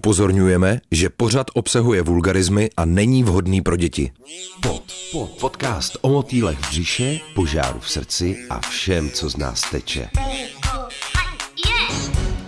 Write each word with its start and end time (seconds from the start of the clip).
Upozorňujeme, 0.00 0.80
že 0.90 1.12
pořad 1.12 1.46
obsahuje 1.54 2.02
vulgarizmy 2.02 2.70
a 2.76 2.84
není 2.84 3.24
vhodný 3.24 3.60
pro 3.60 3.76
děti. 3.76 4.12
Pod, 4.62 4.82
pod, 5.12 5.30
podcast 5.30 5.96
o 6.00 6.08
motýlech 6.08 6.58
v 6.58 6.70
břiše, 6.70 7.20
požáru 7.34 7.80
v 7.80 7.90
srdci 7.90 8.36
a 8.50 8.60
všem, 8.60 9.10
co 9.10 9.30
z 9.30 9.36
nás 9.36 9.70
teče. 9.70 10.08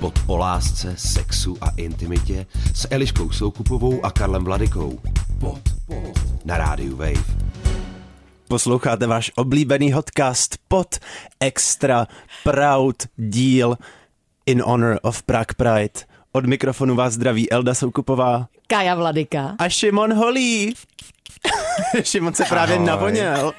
Pod 0.00 0.14
o 0.26 0.36
lásce, 0.36 0.94
sexu 0.98 1.56
a 1.60 1.68
intimitě 1.76 2.46
s 2.74 2.88
Eliškou 2.90 3.30
Soukupovou 3.30 4.04
a 4.04 4.10
Karlem 4.10 4.44
Vladikou. 4.44 4.98
Pod, 5.40 5.60
pod, 5.86 6.44
na 6.44 6.58
rádiu 6.58 6.96
Wave. 6.96 7.36
Posloucháte 8.48 9.06
váš 9.06 9.30
oblíbený 9.36 9.92
podcast 9.92 10.56
pod 10.68 10.96
extra 11.40 12.06
proud 12.44 12.96
díl 13.16 13.76
in 14.46 14.62
honor 14.62 14.98
of 15.02 15.22
Prague 15.22 15.54
Pride. 15.56 16.11
Od 16.32 16.46
mikrofonu 16.46 16.94
vás 16.94 17.14
zdraví 17.14 17.50
Elda 17.52 17.74
Soukupová 17.74 18.46
Kaja 18.66 18.94
Vladika. 18.94 19.54
a 19.58 19.68
Šimon 19.68 20.14
Holý. 20.14 20.74
Šimon 22.02 22.34
se 22.34 22.44
právě 22.44 22.74
Ahoj. 22.76 22.86
navoněl. 22.86 23.52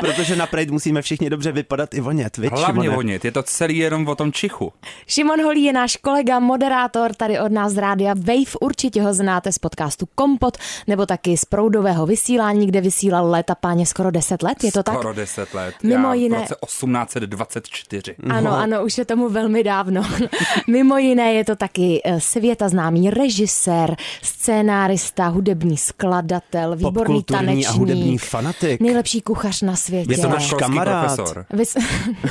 Protože 0.00 0.36
na 0.36 0.46
Pride 0.46 0.72
musíme 0.72 1.02
všichni 1.02 1.30
dobře 1.30 1.52
vypadat 1.52 1.94
i 1.94 2.00
vonět, 2.00 2.36
viď, 2.36 2.52
Hlavně 2.52 2.82
Šimone? 2.82 2.96
vonět, 2.96 3.24
je 3.24 3.32
to 3.32 3.42
celý 3.42 3.76
jenom 3.78 4.08
o 4.08 4.14
tom 4.14 4.32
čichu. 4.32 4.72
Šimon 5.06 5.42
Holý 5.42 5.64
je 5.64 5.72
náš 5.72 5.96
kolega, 5.96 6.38
moderátor 6.40 7.14
tady 7.14 7.40
od 7.40 7.52
nás 7.52 7.72
z 7.72 7.78
rádia 7.78 8.14
Wave. 8.14 8.56
Určitě 8.60 9.02
ho 9.02 9.14
znáte 9.14 9.52
z 9.52 9.58
podcastu 9.58 10.08
Kompot, 10.14 10.56
nebo 10.86 11.06
taky 11.06 11.36
z 11.36 11.44
proudového 11.44 12.06
vysílání, 12.06 12.66
kde 12.66 12.80
vysílal 12.80 13.30
léta 13.30 13.54
páně 13.54 13.86
skoro 13.86 14.10
10 14.10 14.42
let, 14.42 14.64
je 14.64 14.72
to 14.72 14.82
tak? 14.82 14.94
Skoro 14.94 15.12
10 15.14 15.54
let. 15.54 15.74
Mimo 15.82 16.08
Já 16.08 16.14
jiné- 16.14 16.36
V 16.38 16.40
roce 16.40 16.54
1824. 16.66 18.14
Ano, 18.30 18.52
ano, 18.52 18.84
už 18.84 18.98
je 18.98 19.04
tomu 19.04 19.28
velmi 19.28 19.64
dávno. 19.64 20.02
Mimo 20.68 20.98
jiné 20.98 21.32
je 21.32 21.44
to 21.44 21.56
taky 21.56 22.00
eh, 22.04 22.20
světa 22.20 22.68
známý 22.68 23.10
režisér, 23.10 23.96
scénárista, 24.22 25.26
hudební 25.28 25.76
skladatel, 25.76 26.76
výborný 26.76 27.22
tanečník, 27.22 27.68
a 27.68 27.72
hudební 27.72 28.18
fanatik. 28.18 28.80
nejlepší 28.80 29.20
kuchař 29.20 29.62
na 29.62 29.76
světě. 29.80 30.12
Je 30.12 30.18
to 30.18 30.28
náš 30.28 30.42
Školský 30.46 30.64
kamarád. 30.64 31.16
profesor. 31.16 31.44
Vys- 31.52 31.76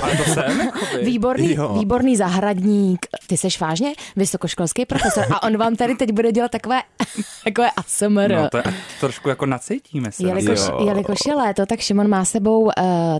Ale 0.01 0.17
to 0.17 0.23
jsem? 0.23 0.71
Výborný, 1.03 1.53
Jo. 1.53 1.73
výborný 1.79 2.17
zahradník. 2.17 3.05
Ty 3.27 3.37
seš 3.37 3.59
vážně 3.59 3.93
vysokoškolský 4.15 4.85
profesor 4.85 5.25
a 5.31 5.43
on 5.43 5.57
vám 5.57 5.75
tady 5.75 5.95
teď 5.95 6.11
bude 6.11 6.31
dělat 6.31 6.51
takové, 6.51 6.81
takové 7.43 7.71
ASMR. 7.71 8.31
No 8.31 8.49
to 8.49 8.57
je, 8.57 8.63
trošku 8.99 9.29
jako 9.29 9.45
nacítíme 9.45 10.11
se. 10.11 10.27
Jelikož, 10.27 10.59
Jo. 10.59 10.79
jelikož 10.85 11.17
je 11.27 11.35
léto, 11.35 11.65
tak 11.65 11.79
Šimon 11.79 12.07
má 12.07 12.25
sebou 12.25 12.59
uh, 12.61 12.71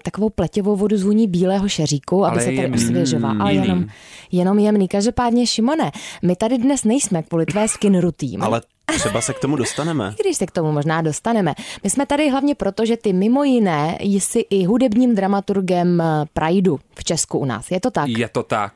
takovou 0.04 0.30
pletivou 0.30 0.76
vodu 0.76 0.98
z 0.98 1.04
vůní 1.04 1.28
bílého 1.28 1.70
šeříku, 1.70 2.26
aby 2.26 2.32
Ale 2.36 2.42
se 2.46 2.52
tady 2.52 2.72
osvěžoval. 2.74 3.42
Ale 3.42 3.54
jenom, 3.54 3.86
jenom 4.32 4.60
jemný. 4.60 4.88
Každopádně, 4.88 5.48
Šimone, 5.48 5.92
my 6.22 6.36
tady 6.36 6.58
dnes 6.58 6.84
nejsme 6.84 7.24
kvůli 7.24 7.46
tvé 7.46 7.68
skin 7.68 8.00
routine. 8.00 8.46
Ale 8.46 8.62
třeba 8.98 9.22
se 9.22 9.34
k 9.34 9.40
tomu 9.40 9.56
dostaneme. 9.56 10.14
I 10.20 10.24
když 10.24 10.38
se 10.38 10.46
k 10.46 10.52
tomu 10.52 10.72
možná 10.72 11.02
dostaneme. 11.02 11.54
My 11.84 11.90
jsme 11.90 12.06
tady 12.06 12.30
hlavně 12.30 12.56
proto, 12.56 12.86
že 12.86 12.98
ty 12.98 13.14
mimo 13.14 13.44
jiné 13.44 13.98
jsi 14.02 14.40
i 14.50 14.66
hudebním 14.66 15.16
dramaturgem 15.16 16.02
eh, 16.02 16.26
Prideu 16.34 16.80
v 16.96 17.04
Česku 17.04 17.38
u 17.40 17.46
nás. 17.46 17.72
Je 17.72 17.80
to 17.80 17.92
tak? 17.92 18.08
Je 18.10 18.30
to 18.30 18.44
tak. 18.44 18.74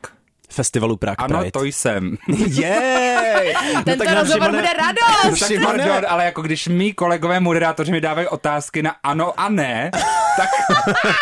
Festivalu 0.50 0.98
Prague 0.98 1.26
Ano, 1.26 1.38
Pride. 1.40 1.52
to 1.52 1.64
jsem. 1.64 2.18
Jej! 2.48 3.54
No 3.76 3.84
Tento 3.84 4.04
nám, 4.04 4.16
rozhovor 4.16 4.42
Šimone- 4.50 4.56
bude 4.56 4.70
radost! 4.78 5.40
tak 5.40 5.48
Šimone. 5.48 5.66
pardon, 5.86 6.06
ale 6.12 6.26
jako 6.26 6.42
když 6.42 6.68
mý 6.68 6.94
kolegové 6.94 7.40
moderátoři 7.40 7.92
mi 7.92 8.02
dávají 8.02 8.28
otázky 8.28 8.84
na 8.84 8.96
ano 9.04 9.40
a 9.40 9.50
ne, 9.50 9.92
tak 10.38 10.50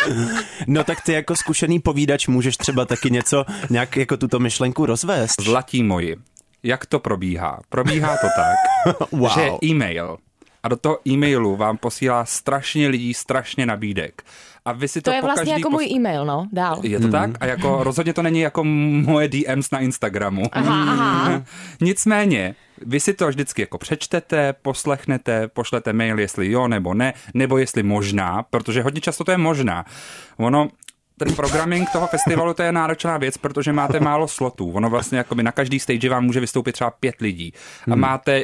No 0.67 0.84
tak 0.84 1.02
ty 1.02 1.14
jako 1.14 1.36
zkušený 1.36 1.80
povídač 1.80 2.28
můžeš 2.28 2.58
třeba 2.58 2.86
taky 2.86 3.12
něco, 3.12 3.45
nějak 3.69 3.97
jako 3.97 4.17
tuto 4.17 4.39
myšlenku 4.39 4.86
rozvést. 4.86 5.42
zlatí 5.42 5.84
moji. 5.84 6.16
Jak 6.64 6.86
to 6.86 7.00
probíhá? 7.00 7.59
Probíhá 7.70 8.17
to 8.17 8.28
tak, 8.36 9.09
Wow. 9.12 9.31
že 9.34 9.42
je 9.42 9.52
e-mail 9.64 10.17
a 10.64 10.68
do 10.68 10.76
toho 10.76 11.00
e-mailu 11.08 11.56
vám 11.56 11.78
posílá 11.78 12.26
strašně 12.26 12.88
lidí 12.88 13.14
strašně 13.14 13.66
nabídek. 13.66 14.23
A 14.66 14.72
vy 14.72 14.88
si 14.88 15.02
To 15.02 15.12
to, 15.12 15.16
je 15.16 15.22
po 15.22 15.28
vlastně 15.28 15.53
jako 15.53 15.69
můj 15.69 15.85
e-mail, 15.85 16.25
no, 16.25 16.47
dál. 16.52 16.80
Je 16.84 17.00
to 17.00 17.08
tak? 17.08 17.30
A 17.40 17.46
jako 17.46 17.84
rozhodně 17.84 18.13
to 18.13 18.22
není 18.22 18.40
jako 18.40 18.63
moje 18.63 19.28
DMs 19.28 19.72
na 19.72 19.80
Instagramu. 19.80 20.44
Aha, 20.52 20.91
aha. 20.91 21.44
Nicméně, 21.81 22.56
vy 22.85 23.00
si 23.00 23.14
to 23.14 23.28
vždycky 23.28 23.62
jako 23.62 23.78
přečtete, 23.78 24.53
poslechnete, 24.53 25.47
pošlete 25.47 25.94
mail, 25.94 26.19
jestli 26.19 26.52
jo 26.52 26.68
nebo 26.68 26.94
ne, 26.94 27.14
nebo 27.34 27.58
jestli 27.58 27.84
možná, 27.84 28.44
protože 28.50 28.81
hodně 28.81 29.02
často 29.02 29.24
to 29.24 29.31
je 29.31 29.38
možná. 29.38 29.85
Ono, 30.38 30.68
ten 31.26 31.36
programming 31.36 31.90
toho 31.90 32.08
festivalu 32.08 32.54
to 32.54 32.64
je 32.64 32.72
náročná 32.72 33.18
věc, 33.18 33.38
protože 33.38 33.74
máte 33.74 34.00
málo 34.00 34.28
slotů. 34.28 34.72
Ono 34.72 34.90
vlastně 34.90 35.18
jakoby 35.18 35.44
na 35.44 35.52
každý 35.52 35.80
stage 35.80 36.09
vám 36.09 36.26
může 36.26 36.40
vystoupit 36.40 36.72
třeba 36.72 36.92
pět 36.92 37.22
lidí. 37.22 37.54
A 37.92 37.96
máte 37.96 38.44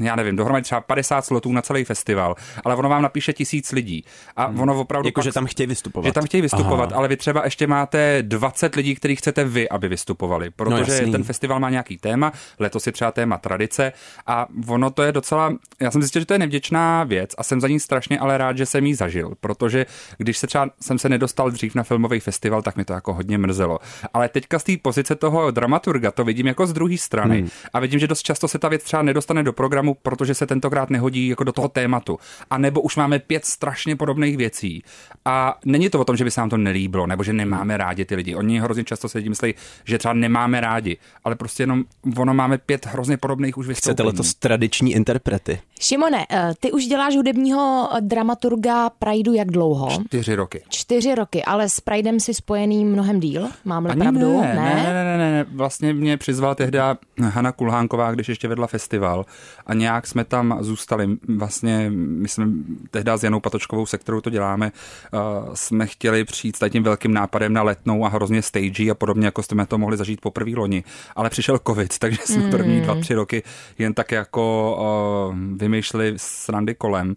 já 0.00 0.16
nevím, 0.16 0.36
dohromady 0.36 0.62
třeba 0.62 0.80
50 0.80 1.24
slotů 1.24 1.52
na 1.52 1.62
celý 1.62 1.84
festival, 1.84 2.34
ale 2.64 2.76
ono 2.76 2.88
vám 2.88 3.02
napíše 3.02 3.32
tisíc 3.32 3.72
lidí. 3.72 4.04
A 4.36 4.46
ono 4.46 4.80
opravdu 4.80 5.08
Jako, 5.08 5.18
pak- 5.20 5.24
že 5.24 5.32
tam 5.32 5.46
chtějí 5.46 5.66
vystupovat. 5.66 6.06
že 6.06 6.12
tam 6.12 6.24
chtějí 6.24 6.40
vystupovat, 6.42 6.90
Aha. 6.92 6.98
ale 6.98 7.08
vy 7.08 7.16
třeba 7.16 7.44
ještě 7.44 7.66
máte 7.66 8.22
20 8.22 8.74
lidí, 8.76 8.94
který 8.94 9.16
chcete 9.16 9.44
vy, 9.44 9.68
aby 9.68 9.88
vystupovali, 9.88 10.50
protože 10.50 10.70
No, 10.92 10.94
jasný. 10.94 11.12
ten 11.12 11.24
festival 11.24 11.60
má 11.60 11.70
nějaký 11.70 11.96
téma, 11.98 12.32
letos 12.58 12.86
je 12.86 12.92
třeba 12.92 13.10
téma 13.12 13.38
tradice 13.38 13.92
a 14.26 14.46
ono 14.68 14.90
to 14.90 15.02
je 15.02 15.12
docela, 15.12 15.52
já 15.80 15.90
jsem 15.90 16.02
zjistil, 16.02 16.20
že 16.22 16.26
to 16.26 16.34
je 16.34 16.38
nevděčná 16.38 17.04
věc 17.04 17.30
a 17.38 17.42
jsem 17.42 17.60
za 17.60 17.68
ní 17.68 17.80
strašně 17.80 18.18
ale 18.18 18.38
rád, 18.38 18.56
že 18.58 18.66
jsem 18.66 18.86
ji 18.86 18.94
zažil, 18.94 19.32
protože 19.40 19.86
když 20.18 20.38
se 20.38 20.46
třeba 20.46 20.70
jsem 20.80 20.98
se 20.98 21.08
nedostal 21.08 21.50
dřív 21.50 21.74
na 21.74 21.82
filmový 21.82 22.20
festival, 22.20 22.62
tak 22.62 22.76
mi 22.76 22.84
to 22.84 22.92
jako 22.92 23.14
hodně 23.14 23.38
mrzelo. 23.38 23.78
Ale 24.14 24.28
teďka 24.28 24.58
z 24.58 24.64
té 24.64 24.72
pozice 24.82 25.14
toho 25.14 25.50
dramaturga 25.50 26.10
to 26.10 26.24
vidím 26.24 26.46
jako 26.46 26.66
z 26.66 26.72
druhé 26.72 26.98
strany 26.98 27.38
Hmm. 27.40 27.48
a 27.72 27.80
vidím, 27.80 28.00
že 28.00 28.06
dost 28.06 28.22
často 28.22 28.48
se 28.48 28.58
ta 28.58 28.68
věc 28.68 28.82
třeba 28.84 29.02
nedostane 29.02 29.42
do 29.42 29.52
programu, 29.52 29.85
protože 29.94 30.34
se 30.34 30.46
tentokrát 30.46 30.90
nehodí 30.90 31.28
jako 31.28 31.44
do 31.44 31.52
toho 31.52 31.68
tématu. 31.68 32.18
A 32.50 32.58
nebo 32.58 32.80
už 32.80 32.96
máme 32.96 33.18
pět 33.18 33.44
strašně 33.44 33.96
podobných 33.96 34.36
věcí. 34.36 34.82
A 35.24 35.58
není 35.64 35.90
to 35.90 36.00
o 36.00 36.04
tom, 36.04 36.16
že 36.16 36.24
by 36.24 36.30
se 36.30 36.40
nám 36.40 36.50
to 36.50 36.56
nelíbilo, 36.56 37.06
nebo 37.06 37.22
že 37.22 37.32
nemáme 37.32 37.76
rádi 37.76 38.04
ty 38.04 38.14
lidi. 38.14 38.34
Oni 38.34 38.60
hrozně 38.60 38.84
často 38.84 39.08
se 39.08 39.18
lidí 39.18 39.28
myslí, 39.28 39.54
že 39.84 39.98
třeba 39.98 40.14
nemáme 40.14 40.60
rádi, 40.60 40.96
ale 41.24 41.34
prostě 41.34 41.62
jenom 41.62 41.84
ono 42.18 42.34
máme 42.34 42.58
pět 42.58 42.86
hrozně 42.86 43.16
podobných 43.16 43.58
už 43.58 43.66
vystoupení. 43.66 43.94
Chcete 43.94 44.02
letos 44.02 44.34
tradiční 44.34 44.92
interprety. 44.92 45.60
Šimone, 45.80 46.26
eh, 46.30 46.52
ty 46.60 46.72
už 46.72 46.86
děláš 46.86 47.16
hudebního 47.16 47.88
dramaturga 48.00 48.90
Prideu 48.90 49.32
jak 49.32 49.50
dlouho? 49.50 49.88
Čtyři 49.90 50.34
roky. 50.34 50.62
Čtyři 50.68 51.14
roky, 51.14 51.44
ale 51.44 51.68
s 51.68 51.80
Pridem 51.80 52.20
si 52.20 52.34
spojený 52.34 52.84
mnohem 52.84 53.20
díl, 53.20 53.48
mám-li 53.64 53.90
Ani 53.92 54.00
pravdu? 54.00 54.40
ne, 54.40 54.54
ne, 54.54 54.82
ne, 54.92 55.04
ne, 55.04 55.18
ne, 55.18 55.32
ne, 55.32 55.46
vlastně 55.54 55.92
mě 55.94 56.16
přizval 56.16 56.54
tehdy 56.54 56.78
Hana 57.22 57.52
Kulhánková, 57.52 58.12
když 58.12 58.28
ještě 58.28 58.48
vedla 58.48 58.66
festival 58.66 59.26
a 59.66 59.74
nějak 59.78 60.06
jsme 60.06 60.24
tam 60.24 60.58
zůstali, 60.60 61.08
vlastně 61.36 61.90
my 61.94 62.28
jsme 62.28 62.46
tehdy 62.90 63.10
s 63.14 63.22
Janou 63.22 63.40
Patočkovou, 63.40 63.86
se 63.86 63.98
kterou 63.98 64.20
to 64.20 64.30
děláme, 64.30 64.72
uh, 65.12 65.20
jsme 65.54 65.86
chtěli 65.86 66.24
přijít 66.24 66.56
s 66.56 66.68
tím 66.68 66.82
velkým 66.82 67.14
nápadem 67.14 67.52
na 67.52 67.62
letnou 67.62 68.04
a 68.04 68.08
hrozně 68.08 68.42
stagey 68.42 68.90
a 68.90 68.94
podobně, 68.94 69.26
jako 69.26 69.42
jsme 69.42 69.66
to 69.66 69.78
mohli 69.78 69.96
zažít 69.96 70.20
poprvé 70.20 70.50
loni, 70.56 70.84
ale 71.16 71.30
přišel 71.30 71.60
covid, 71.66 71.98
takže 71.98 72.18
jsme 72.24 72.50
první 72.50 72.80
dva, 72.80 73.00
tři 73.00 73.14
roky 73.14 73.42
jen 73.78 73.94
tak 73.94 74.12
jako 74.12 74.76
uh, 75.30 75.58
vymýšleli 75.58 76.14
srandy 76.16 76.74
kolem. 76.74 77.14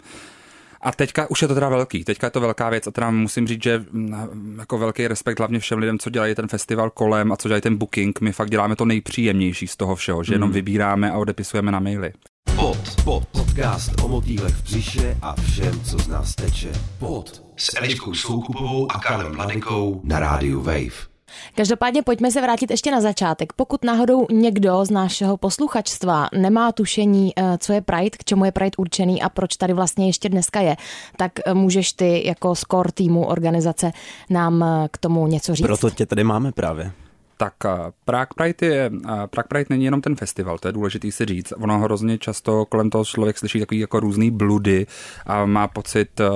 A 0.82 0.92
teďka 0.92 1.30
už 1.30 1.42
je 1.42 1.48
to 1.48 1.54
teda 1.54 1.70
velký, 1.70 2.04
teďka 2.04 2.28
je 2.28 2.32
to 2.32 2.40
velká 2.40 2.70
věc 2.70 2.88
a 2.88 2.92
teda 2.92 3.12
musím 3.12 3.48
říct, 3.48 3.64
že 3.64 3.86
mm, 3.92 4.56
jako 4.60 4.78
velký 4.78 5.08
respekt 5.08 5.40
hlavně 5.40 5.60
všem 5.60 5.80
lidem, 5.80 6.00
co 6.00 6.10
dělají 6.10 6.36
ten 6.36 6.48
festival 6.48 6.90
kolem 6.90 7.32
a 7.32 7.38
co 7.38 7.48
dělají 7.48 7.62
ten 7.62 7.78
booking. 7.78 8.22
My 8.22 8.32
fakt 8.32 8.50
děláme 8.50 8.76
to 8.76 8.86
nejpříjemnější 8.86 9.68
z 9.68 9.76
toho 9.76 9.96
všeho, 9.96 10.24
že 10.24 10.34
jenom 10.34 10.52
vybíráme 10.52 11.12
a 11.12 11.18
odepisujeme 11.18 11.72
na 11.72 11.80
maily. 11.80 12.14
Pod, 12.60 13.04
pod, 13.04 13.24
podcast 13.28 14.02
o 14.04 14.08
motýlech 14.08 14.54
v 14.54 14.64
břiše 14.64 15.18
a 15.22 15.36
všem, 15.42 15.82
co 15.84 15.98
z 15.98 16.08
nás 16.08 16.36
teče. 16.36 16.72
Pod 17.00 17.44
s 17.56 17.78
Eliškou 17.78 18.14
Soukupovou 18.14 18.92
a 18.92 19.00
Karlem 19.00 19.32
Vladikou 19.32 20.02
na 20.04 20.20
rádiu 20.20 20.62
Wave. 20.62 21.08
Každopádně 21.56 22.04
pojďme 22.04 22.32
se 22.32 22.42
vrátit 22.42 22.72
ještě 22.72 22.92
na 22.92 23.02
začátek. 23.02 23.54
Pokud 23.54 23.84
náhodou 23.84 24.28
někdo 24.32 24.86
z 24.86 24.90
našeho 24.90 25.38
posluchačstva 25.38 26.30
nemá 26.34 26.72
tušení, 26.72 27.34
eh, 27.38 27.58
co 27.58 27.74
je 27.74 27.82
Pride, 27.82 28.18
k 28.18 28.24
čemu 28.24 28.46
je 28.46 28.52
Pride 28.52 28.78
určený 28.78 29.22
a 29.22 29.30
proč 29.30 29.56
tady 29.56 29.74
vlastně 29.74 30.08
ještě 30.08 30.30
dneska 30.30 30.62
je, 30.62 30.76
tak 31.18 31.32
eh, 31.46 31.54
můžeš 31.54 31.94
ty 31.94 32.28
jako 32.28 32.56
score 32.56 32.92
týmu 32.92 33.26
organizace 33.26 33.92
nám 34.30 34.64
eh, 34.64 34.88
k 34.92 34.98
tomu 34.98 35.28
něco 35.28 35.56
říct? 35.56 35.66
Proto 35.66 35.90
tě 35.90 36.06
tady 36.06 36.24
máme 36.24 36.52
právě. 36.52 36.92
Tak 37.40 37.54
eh, 37.66 37.92
Prague 38.06 38.36
Pride, 38.36 38.76
je, 38.76 38.92
eh, 38.92 39.28
Prague 39.28 39.48
Pride 39.48 39.66
není 39.70 39.86
jenom 39.86 40.02
ten 40.02 40.16
festival, 40.16 40.58
to 40.58 40.68
je 40.68 40.72
důležitý 40.72 41.12
si 41.12 41.26
říct. 41.26 41.54
Ono 41.58 41.80
hrozně 41.80 42.18
často 42.18 42.66
kolem 42.66 42.90
toho 42.90 43.06
člověk 43.06 43.38
slyší 43.38 43.60
takový 43.60 43.80
jako 43.80 44.00
různý 44.00 44.32
bludy 44.32 44.88
a 45.26 45.46
má 45.46 45.68
pocit, 45.68 46.20
eh, 46.20 46.28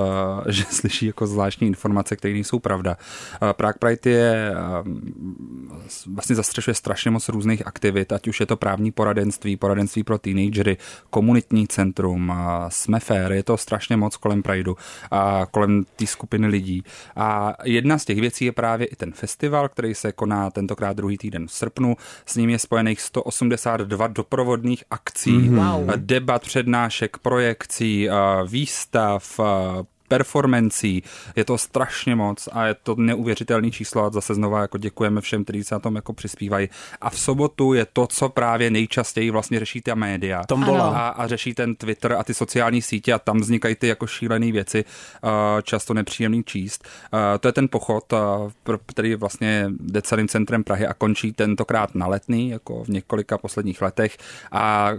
že 0.52 0.64
slyší 0.64 1.06
jako 1.06 1.28
zvláštní 1.28 1.68
informace, 1.68 2.16
které 2.16 2.34
nejsou 2.34 2.60
pravda. 2.60 2.98
Prague 3.52 3.80
Pride 3.80 4.12
je 4.12 4.54
vlastně 6.14 6.36
zastřešuje 6.36 6.74
strašně 6.76 7.12
moc 7.12 7.30
různých 7.30 7.68
aktivit, 7.68 8.12
ať 8.12 8.28
už 8.28 8.40
je 8.40 8.46
to 8.46 8.58
právní 8.58 8.92
poradenství, 8.92 9.58
poradenství 9.58 10.04
pro 10.04 10.18
teenagery, 10.18 10.78
komunitní 11.10 11.68
centrum, 11.68 12.34
jsme 12.70 13.00
fair, 13.00 13.32
je 13.32 13.44
to 13.44 13.58
strašně 13.58 13.98
moc 13.98 14.18
kolem 14.18 14.44
Prideu 14.44 14.76
a 15.12 15.46
kolem 15.52 15.86
té 15.96 16.08
skupiny 16.08 16.48
lidí. 16.48 16.84
A 17.16 17.54
jedna 17.64 17.98
z 17.98 18.06
těch 18.06 18.20
věcí 18.20 18.46
je 18.46 18.52
právě 18.52 18.88
i 18.88 18.96
ten 18.96 19.12
festival, 19.12 19.70
který 19.70 19.96
se 19.96 20.12
koná 20.12 20.52
tentokrát 20.52 20.93
druhý 20.94 21.18
týden 21.18 21.48
v 21.48 21.51
srpnu. 21.51 21.98
S 22.25 22.36
ním 22.36 22.50
je 22.50 22.60
spojených 22.60 23.01
182 23.01 24.07
doprovodných 24.07 24.84
akcí, 24.90 25.34
Mm-hmm. 25.34 25.86
Wow. 25.86 25.92
debat, 25.95 26.42
přednášek, 26.42 27.18
projekcí, 27.18 28.10
výstav, 28.48 29.40
performancí, 30.13 31.04
je 31.36 31.45
to 31.45 31.57
strašně 31.57 32.15
moc 32.15 32.50
a 32.51 32.65
je 32.65 32.75
to 32.83 32.95
neuvěřitelný 32.98 33.71
číslo 33.71 34.06
a 34.06 34.10
zase 34.10 34.33
znova 34.33 34.62
jako 34.62 34.77
děkujeme 34.77 35.21
všem, 35.21 35.44
kteří 35.44 35.63
se 35.63 35.75
na 35.75 35.80
tom 35.80 35.95
jako 35.95 36.13
přispívají. 36.13 36.69
A 37.01 37.10
v 37.10 37.19
sobotu 37.19 37.74
je 37.74 37.86
to, 37.94 38.07
co 38.07 38.30
právě 38.30 38.69
nejčastěji 38.69 39.31
vlastně 39.31 39.60
řeší 39.60 39.81
ta 39.81 39.95
média. 39.95 40.44
Tombola. 40.48 40.89
A, 40.89 41.07
a 41.07 41.27
řeší 41.27 41.54
ten 41.54 41.75
Twitter 41.75 42.13
a 42.13 42.24
ty 42.24 42.33
sociální 42.33 42.81
sítě 42.81 43.13
a 43.13 43.19
tam 43.19 43.38
vznikají 43.39 43.75
ty 43.75 43.88
jako 43.88 44.07
šílené 44.07 44.51
věci, 44.51 44.86
často 45.63 45.94
nepříjemný 45.94 46.44
číst. 46.44 46.88
To 47.39 47.48
je 47.48 47.51
ten 47.51 47.68
pochod, 47.68 48.13
který 48.86 49.16
vlastně 49.16 49.66
jde 49.80 50.01
celým 50.01 50.27
centrem 50.27 50.63
Prahy 50.63 50.88
a 50.88 50.94
končí 50.94 51.33
tentokrát 51.33 51.95
na 51.95 52.07
letný, 52.07 52.50
jako 52.50 52.83
v 52.83 52.89
několika 52.89 53.38
posledních 53.38 53.81
letech. 53.81 54.18
A 54.51 54.92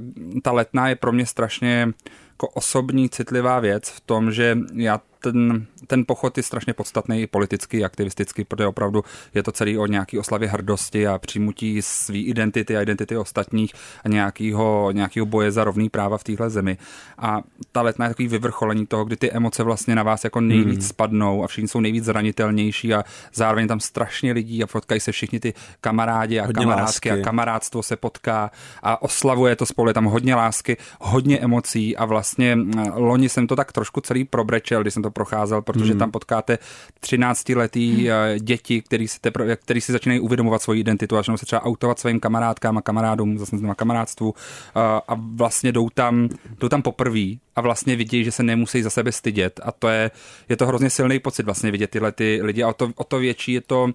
ta 0.43 0.52
letná 0.52 0.88
je 0.88 0.96
pro 0.96 1.12
mě 1.12 1.26
strašně 1.26 1.93
jako 2.34 2.48
osobní 2.48 3.08
citlivá 3.08 3.60
věc 3.60 3.88
v 3.88 4.00
tom, 4.00 4.32
že 4.32 4.58
já 4.75 5.00
ten, 5.32 5.67
ten 5.87 6.05
pochod 6.06 6.37
je 6.37 6.43
strašně 6.43 6.73
podstatný 6.73 7.23
i 7.23 7.26
politicky, 7.26 7.79
i 7.79 7.85
aktivisticky, 7.85 8.44
protože 8.44 8.67
opravdu 8.67 9.05
je 9.35 9.43
to 9.43 9.53
celý 9.53 9.79
o 9.79 9.87
nějaký 9.87 10.19
oslavě 10.19 10.49
hrdosti 10.49 11.06
a 11.06 11.19
přijmutí 11.19 11.82
své 11.82 12.19
identity 12.19 12.76
a 12.76 12.82
identity 12.82 13.17
ostatních 13.17 13.73
a 14.05 14.09
nějakýho, 14.09 14.91
nějakýho 14.93 15.26
boje 15.26 15.53
za 15.53 15.65
rovný 15.65 15.88
práva 15.88 16.19
v 16.19 16.25
téhle 16.25 16.50
zemi. 16.50 16.79
A 17.19 17.43
ta 17.73 17.82
letná 17.82 18.06
je 18.06 18.11
takový 18.11 18.29
vyvrcholení 18.29 18.87
toho, 18.87 19.05
kdy 19.05 19.17
ty 19.17 19.31
emoce 19.31 19.62
vlastně 19.62 19.94
na 19.94 20.03
vás 20.03 20.25
jako 20.25 20.41
nejvíc 20.41 20.79
hmm. 20.79 20.88
spadnou 20.88 21.44
a 21.44 21.47
všichni 21.47 21.69
jsou 21.69 21.81
nejvíc 21.81 22.05
zranitelnější 22.05 22.94
a 22.94 23.05
zároveň 23.35 23.69
tam 23.69 23.81
strašně 23.81 24.32
lidí 24.32 24.62
a 24.62 24.67
potkají 24.67 25.00
se 25.00 25.12
všichni 25.12 25.41
ty 25.41 25.55
kamarádi 25.81 26.41
a 26.41 26.47
Hodně 26.47 26.65
kamarádky 26.65 27.09
lásky. 27.09 27.11
a 27.11 27.25
kamarádstvo 27.25 27.82
se 27.82 27.97
potká 27.97 28.50
a 28.82 29.03
oslavuje 29.03 29.56
to 29.56 29.67
spolu, 29.67 29.88
je 29.88 29.94
tam 29.94 30.05
hodně 30.05 30.35
lásky, 30.35 30.77
hodně 31.00 31.38
emocí 31.38 31.97
a 31.97 32.05
vlastně 32.05 32.56
mm, 32.56 32.75
loni 32.94 33.29
jsem 33.29 33.47
to 33.47 33.56
tak 33.56 33.73
trošku 33.73 34.00
celý 34.00 34.25
probrečel, 34.25 34.82
když 34.82 34.94
jsem 34.94 35.03
to 35.03 35.11
procházel, 35.14 35.62
protože 35.62 35.93
Hmm. 35.93 35.99
tam 35.99 36.11
potkáte 36.11 36.58
13-letý 37.00 38.11
eh, 38.11 38.38
děti, 38.38 38.82
který 38.82 39.08
si, 39.08 39.20
teprve, 39.20 39.56
který 39.56 39.81
si 39.81 39.93
začínají 39.93 40.20
uvědomovat 40.20 40.62
svoji 40.62 40.81
identitu 40.81 41.16
a 41.16 41.19
začnou 41.19 41.37
se 41.37 41.46
třeba 41.46 41.62
autovat 41.62 41.99
svým 41.99 42.20
kamarádkám 42.20 42.78
a 42.78 42.82
kamarádům, 42.82 43.38
zase 43.38 43.56
na 43.56 43.75
kamarádstvu 43.75 44.34
eh, 44.37 44.81
a 45.08 45.16
vlastně 45.34 45.72
jdou 45.72 45.88
tam, 45.94 46.28
jdou 46.61 46.69
tam 46.69 46.82
poprví 46.82 47.40
a 47.56 47.61
vlastně 47.61 47.97
vidí, 47.97 48.25
že 48.25 48.33
se 48.33 48.43
nemusí 48.43 48.83
za 48.83 48.91
sebe 48.91 49.12
stydět 49.12 49.61
a 49.62 49.73
to 49.73 49.89
je, 49.89 50.11
je 50.49 50.56
to 50.56 50.67
hrozně 50.67 50.91
silný 50.91 51.19
pocit 51.19 51.43
vlastně 51.43 51.71
vidět 51.71 51.91
tyhle 51.91 52.12
ty 52.12 52.41
lidi 52.43 52.62
a 52.62 52.69
o 52.69 52.73
to, 52.73 52.93
o 52.97 53.05
to 53.05 53.19
větší 53.19 53.53
je 53.53 53.61
to, 53.61 53.89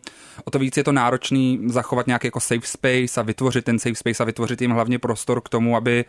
o 0.43 0.51
to 0.51 0.59
víc 0.59 0.77
je 0.77 0.83
to 0.83 0.91
náročný 0.91 1.59
zachovat 1.65 2.07
nějaký 2.07 2.27
jako 2.27 2.39
safe 2.39 2.67
space 2.67 3.19
a 3.19 3.23
vytvořit 3.23 3.65
ten 3.65 3.79
safe 3.79 3.95
space 3.95 4.23
a 4.23 4.25
vytvořit 4.25 4.61
jim 4.61 4.71
hlavně 4.71 4.99
prostor 4.99 5.41
k 5.41 5.49
tomu, 5.49 5.75
aby 5.75 6.05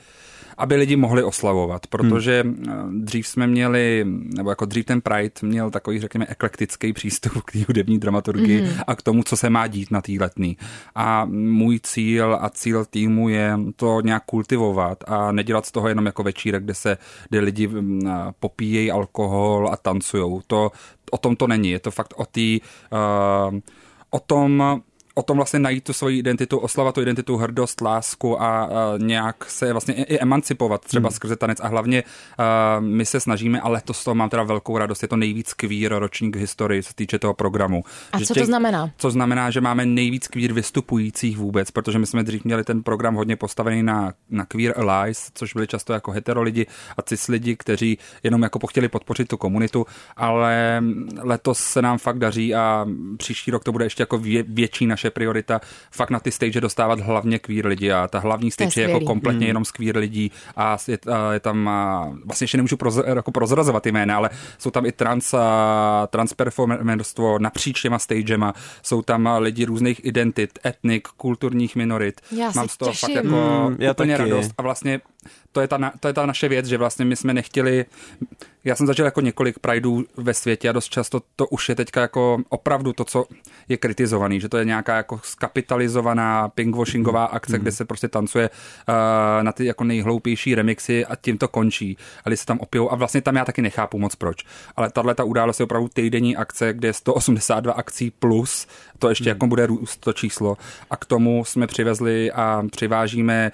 aby 0.61 0.77
lidi 0.77 0.97
mohli 0.97 1.23
oslavovat, 1.23 1.87
protože 1.87 2.43
hmm. 2.43 3.05
dřív 3.05 3.27
jsme 3.27 3.47
měli, 3.47 4.07
nebo 4.37 4.51
jako 4.51 4.65
dřív 4.65 4.85
ten 4.87 5.01
Pride 5.01 5.31
měl 5.43 5.71
takový, 5.71 6.01
řekněme, 6.01 6.27
eklektický 6.29 6.93
přístup 6.93 7.43
k 7.45 7.53
té 7.53 7.59
hudební 7.69 7.99
dramaturgii 7.99 8.61
hmm. 8.61 8.81
a 8.87 8.95
k 8.95 9.03
tomu, 9.03 9.23
co 9.23 9.37
se 9.37 9.51
má 9.51 9.67
dít 9.67 9.91
na 9.91 10.03
té 10.03 10.13
letný. 10.21 10.57
A 10.95 11.25
můj 11.31 11.81
cíl 11.83 12.39
a 12.41 12.51
cíl 12.51 12.85
týmu 12.85 13.29
je 13.29 13.59
to 13.77 14.01
nějak 14.01 14.25
kultivovat 14.25 15.05
a 15.07 15.33
nedělat 15.33 15.67
z 15.67 15.73
toho 15.73 15.89
jenom 15.89 16.07
jako 16.07 16.23
večírek, 16.23 16.65
kde 16.65 16.75
se, 16.75 16.99
kde 17.29 17.40
lidi 17.41 17.69
mm, 17.69 18.01
popíjejí 18.41 18.91
alkohol 18.91 19.69
a 19.73 19.77
tancujou. 19.77 20.41
To, 20.47 20.71
o 21.11 21.19
tom 21.19 21.37
to 21.37 21.47
není, 21.47 21.71
je 21.71 21.79
to 21.79 21.91
fakt 21.91 22.15
o 22.17 22.25
té, 22.25 22.59
uh, 22.93 23.59
o 24.11 24.21
tom, 24.21 24.83
o 25.15 25.23
tom 25.23 25.37
vlastně 25.37 25.59
najít 25.59 25.85
tu 25.85 25.93
svoji 25.93 26.19
identitu, 26.19 26.59
oslava 26.59 26.93
tu 26.93 27.03
identitu, 27.03 27.37
hrdost, 27.37 27.81
lásku 27.81 28.43
a, 28.43 28.63
a 28.63 28.69
nějak 28.99 29.45
se 29.51 29.73
vlastně 29.73 29.95
i, 29.95 30.03
i 30.03 30.19
emancipovat 30.19 30.85
třeba 30.85 31.09
hmm. 31.09 31.15
skrze 31.15 31.37
tanec 31.37 31.61
a 31.61 31.69
hlavně 31.69 32.05
a, 32.39 32.77
my 32.81 33.07
se 33.07 33.21
snažíme, 33.21 33.61
ale 33.61 33.81
to 33.85 33.95
z 33.95 34.05
toho 34.05 34.15
mám 34.15 34.29
teda 34.29 34.43
velkou 34.43 34.79
radost, 34.79 35.03
je 35.03 35.09
to 35.09 35.17
nejvíc 35.17 35.53
queer 35.55 35.95
ročník 35.95 36.37
v 36.37 36.39
historii, 36.39 36.83
se 36.83 36.95
týče 36.95 37.19
toho 37.19 37.35
programu. 37.35 37.85
A 38.13 38.19
Že 38.19 38.27
co 38.27 38.35
to 38.35 38.45
znamená? 38.45 38.91
Co 38.97 39.11
znamená, 39.11 39.51
že 39.51 39.61
máme 39.61 39.87
nejvíc 39.87 40.29
queer 40.29 40.53
vystupujících 40.53 41.39
vůbec, 41.39 41.71
protože 41.71 41.99
my 41.99 42.07
jsme 42.07 42.23
dřív 42.23 42.45
měli 42.45 42.65
ten 42.65 42.83
program 42.83 43.15
hodně 43.15 43.37
postavený 43.37 43.83
na, 43.83 44.13
na 44.31 44.47
queer 44.47 44.75
allies, 44.77 45.31
což 45.35 45.55
byli 45.55 45.67
často 45.67 45.93
jako 45.93 46.11
hetero 46.11 46.43
lidi 46.43 46.67
a 46.97 47.03
cis 47.03 47.29
lidi, 47.29 47.57
kteří 47.57 47.99
jenom 48.23 48.43
jako 48.43 48.67
chtěli 48.67 48.89
podpořit 48.89 49.29
tu 49.29 49.37
komunitu, 49.37 49.87
ale 50.17 50.83
letos 51.19 51.59
se 51.59 51.83
nám 51.83 51.99
fakt 51.99 52.19
daří 52.19 52.55
a 52.55 52.87
příští 53.17 53.51
rok 53.51 53.65
to 53.65 53.73
bude 53.73 53.85
ještě 53.85 54.03
jako 54.03 54.19
vě, 54.19 54.43
větší 54.43 54.87
naše 54.87 55.00
priorita, 55.11 55.61
fakt 55.91 56.11
na 56.11 56.21
ty 56.21 56.31
stage 56.31 56.61
dostávat 56.61 57.01
hlavně 57.01 57.39
queer 57.39 57.67
lidi 57.67 57.93
a 57.93 58.09
ta 58.09 58.19
hlavní 58.19 58.51
To 58.51 58.63
je 58.63 58.71
stage 58.71 58.81
je, 58.81 58.91
jako 58.91 59.05
kompletně 59.05 59.47
jenom 59.47 59.65
z 59.65 59.71
queer 59.71 59.97
lidí 59.97 60.33
a 60.57 60.77
je, 60.89 60.99
a 61.13 61.33
je 61.33 61.41
tam, 61.41 61.69
a 61.69 62.09
vlastně 62.25 62.45
ještě 62.45 62.57
nemůžu 62.57 62.77
proz, 62.77 62.99
jako 63.07 63.33
prozrazovat 63.33 63.87
jména, 63.87 64.17
ale 64.17 64.31
jsou 64.59 64.71
tam 64.71 64.87
i 64.87 64.93
trans, 64.93 65.35
a, 65.35 66.09
transperformerstvo 66.11 67.39
napříč 67.39 67.83
těma 67.83 67.99
stagema, 67.99 68.55
jsou 68.83 69.03
tam 69.03 69.29
lidi 69.39 69.65
různých 69.65 70.05
identit, 70.05 70.59
etnik, 70.67 71.09
kulturních 71.09 71.77
minorit. 71.77 72.21
Já 72.37 72.51
Mám 72.55 72.69
z 72.69 72.77
toho 72.77 72.91
těším. 72.91 73.07
fakt 73.09 73.15
jako 73.25 73.31
Mm, 73.71 73.77
já 73.79 73.91
úplně 73.91 74.17
taky. 74.17 74.31
radost 74.31 74.53
a 74.59 74.63
vlastně 74.63 75.01
to 75.53 75.61
je, 75.61 75.69
ta, 75.69 75.77
na- 75.79 75.93
to 76.01 76.09
je 76.09 76.15
ta 76.15 76.27
naše 76.27 76.49
věc, 76.49 76.67
že 76.67 76.79
vlastně 76.79 77.05
my 77.05 77.17
jsme 77.17 77.35
nechtěli, 77.35 77.85
já 78.65 78.77
jsem 78.77 78.87
zažil 78.87 79.05
jako 79.05 79.21
několik 79.21 79.59
prideů 79.59 80.05
ve 80.17 80.35
světě 80.35 80.69
a 80.69 80.73
dost 80.73 80.89
často 80.89 81.21
to 81.37 81.47
už 81.47 81.69
je 81.69 81.75
teďka 81.75 82.01
jako 82.01 82.39
opravdu 82.49 82.93
to, 82.93 83.05
co 83.05 83.25
je 83.69 83.77
kritizovaný, 83.77 84.41
že 84.41 84.49
to 84.49 84.59
je 84.59 84.65
nějaká 84.65 84.97
jako 84.97 85.21
skapitalizovaná 85.25 86.49
pinkwashingová 86.49 87.25
akce, 87.25 87.59
kde 87.59 87.73
se 87.73 87.85
prostě 87.85 88.09
tancuje 88.09 88.51
uh, 88.51 88.95
na 89.43 89.53
ty 89.53 89.65
jako 89.65 89.85
nejhloupější 89.85 90.55
remixy 90.55 91.07
a 91.07 91.17
tím 91.17 91.39
to 91.39 91.49
končí. 91.49 91.97
A 92.25 92.31
lidi 92.31 92.37
se 92.37 92.47
tam 92.47 92.59
opijou 92.59 92.93
a 92.93 92.97
vlastně 92.97 93.21
tam 93.21 93.37
já 93.37 93.45
taky 93.45 93.63
nechápu 93.63 93.99
moc 93.99 94.15
proč. 94.15 94.45
Ale 94.77 94.91
tahle 94.91 95.15
ta 95.15 95.25
událost 95.25 95.61
je 95.61 95.65
opravdu 95.65 95.89
týdenní 95.89 96.37
akce, 96.37 96.73
kde 96.73 96.89
je 96.89 96.93
182 96.93 97.73
akcí 97.73 98.11
plus, 98.11 98.67
to 98.99 99.09
ještě 99.09 99.29
jako 99.29 99.47
bude 99.47 99.67
růst 99.67 99.97
to 100.01 100.13
číslo. 100.13 100.57
A 100.91 100.97
k 100.97 101.05
tomu 101.05 101.45
jsme 101.45 101.67
přivezli 101.67 102.33
a 102.33 102.63
přivážíme 102.71 103.53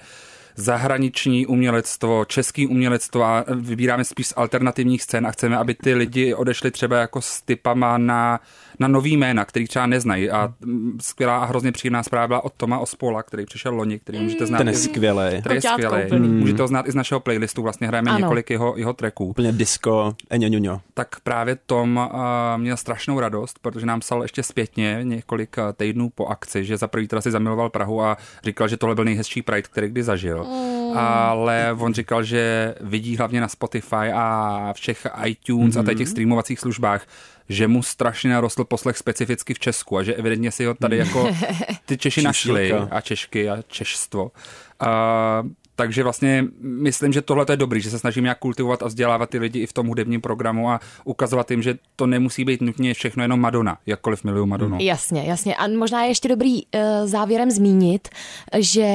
zahraniční 0.57 1.45
umělectvo, 1.45 2.25
český 2.25 2.67
umělectvo 2.67 3.23
a 3.23 3.45
vybíráme 3.55 4.03
spíš 4.03 4.27
z 4.27 4.33
alternativních 4.37 5.03
scén 5.03 5.27
a 5.27 5.31
chceme, 5.31 5.57
aby 5.57 5.73
ty 5.73 5.93
lidi 5.93 6.33
odešli 6.33 6.71
třeba 6.71 6.97
jako 6.97 7.21
s 7.21 7.41
typama 7.41 7.97
na, 7.97 8.39
na 8.79 8.87
nový 8.87 9.17
jména, 9.17 9.45
který 9.45 9.67
třeba 9.67 9.85
neznají. 9.85 10.29
A 10.29 10.53
skvělá 11.01 11.37
a 11.37 11.45
hrozně 11.45 11.71
příjemná 11.71 12.03
zpráva 12.03 12.27
byla 12.27 12.43
od 12.43 12.53
Toma 12.57 12.79
Ospola, 12.79 13.23
který 13.23 13.45
přišel 13.45 13.75
loni, 13.75 13.99
který 13.99 14.19
můžete 14.19 14.45
znát. 14.45 14.57
Ten 14.57 14.67
je 14.67 14.73
skvělej. 14.73 15.39
který 15.41 15.55
je 15.55 15.61
skvělý. 15.61 16.03
úplný. 16.05 16.27
Můžete 16.27 16.61
ho 16.61 16.67
znát 16.67 16.87
i 16.87 16.91
z 16.91 16.95
našeho 16.95 17.19
playlistu, 17.19 17.61
vlastně 17.61 17.87
hrajeme 17.87 18.11
Ano. 18.11 18.19
několik 18.19 18.49
jeho, 18.49 18.73
jeho 18.77 18.93
tracků 18.93 19.25
Úplně 19.25 19.51
disco, 19.51 20.15
eňoňoňo. 20.29 20.81
tak 20.93 21.19
právě 21.23 21.57
Tom 21.65 22.09
uh, 22.13 22.17
měl 22.61 22.77
strašnou 22.77 23.19
radost, 23.19 23.59
protože 23.61 23.85
nám 23.85 23.99
psal 23.99 24.21
ještě 24.21 24.43
zpětně 24.43 24.99
několik 25.03 25.57
uh, 25.57 25.63
týdnů 25.77 26.09
po 26.15 26.27
akci, 26.27 26.65
že 26.65 26.77
za 26.77 26.87
prvý 26.87 27.07
teda 27.07 27.21
si 27.21 27.31
zamiloval 27.31 27.69
Prahu 27.69 28.01
a 28.01 28.17
říkal, 28.43 28.67
že 28.67 28.77
tohle 28.77 28.95
byl 28.95 29.03
nejhezčí 29.05 29.41
Pride, 29.41 29.61
který 29.61 29.87
kdy 29.89 30.03
zažil. 30.03 30.46
Mm. 30.47 30.97
Ale 30.97 31.75
on 31.79 31.93
říkal, 31.93 32.23
že 32.23 32.75
vidí 32.81 33.17
hlavně 33.17 33.41
na 33.41 33.47
Spotify 33.47 34.11
a 34.13 34.73
všech 34.75 35.07
iTunes 35.25 35.75
mm-hmm. 35.75 35.79
a 35.79 35.83
tady 35.83 35.95
těch 35.95 36.09
streamovacích 36.09 36.59
službách, 36.59 37.07
že 37.49 37.67
mu 37.67 37.83
strašně 37.83 38.29
narostl 38.29 38.63
poslech 38.63 38.97
specificky 38.97 39.53
v 39.53 39.59
Česku 39.59 39.97
a 39.97 40.03
že 40.03 40.13
evidentně 40.13 40.51
si 40.51 40.65
ho 40.65 40.73
tady 40.73 40.97
jako 40.97 41.29
ty 41.85 41.97
Češi 41.97 42.21
našli 42.21 42.73
a 42.73 43.01
Češky 43.01 43.49
a 43.49 43.61
Češstvo. 43.67 44.23
Uh, 44.23 45.49
takže 45.77 46.03
vlastně 46.03 46.45
myslím, 46.61 47.13
že 47.13 47.21
tohle 47.21 47.45
je 47.49 47.57
dobrý, 47.57 47.81
že 47.81 47.89
se 47.89 47.99
snažím 47.99 48.23
nějak 48.23 48.39
kultivovat 48.39 48.83
a 48.83 48.87
vzdělávat 48.87 49.29
ty 49.29 49.39
lidi 49.39 49.59
i 49.59 49.65
v 49.65 49.73
tom 49.73 49.87
hudebním 49.87 50.21
programu 50.21 50.71
a 50.71 50.79
ukazovat 51.05 51.51
jim, 51.51 51.61
že 51.61 51.77
to 51.95 52.07
nemusí 52.07 52.45
být 52.45 52.61
nutně 52.61 52.93
všechno 52.93 53.23
jenom 53.23 53.39
Madonna, 53.39 53.77
jakkoliv 53.85 54.23
miluju 54.23 54.45
Madonu. 54.45 54.77
Jasně, 54.81 55.23
jasně. 55.23 55.55
A 55.55 55.67
možná 55.67 56.03
je 56.03 56.09
ještě 56.09 56.27
dobrý 56.27 56.65
uh, 56.65 56.81
závěrem 57.05 57.51
zmínit, 57.51 58.09
že 58.57 58.87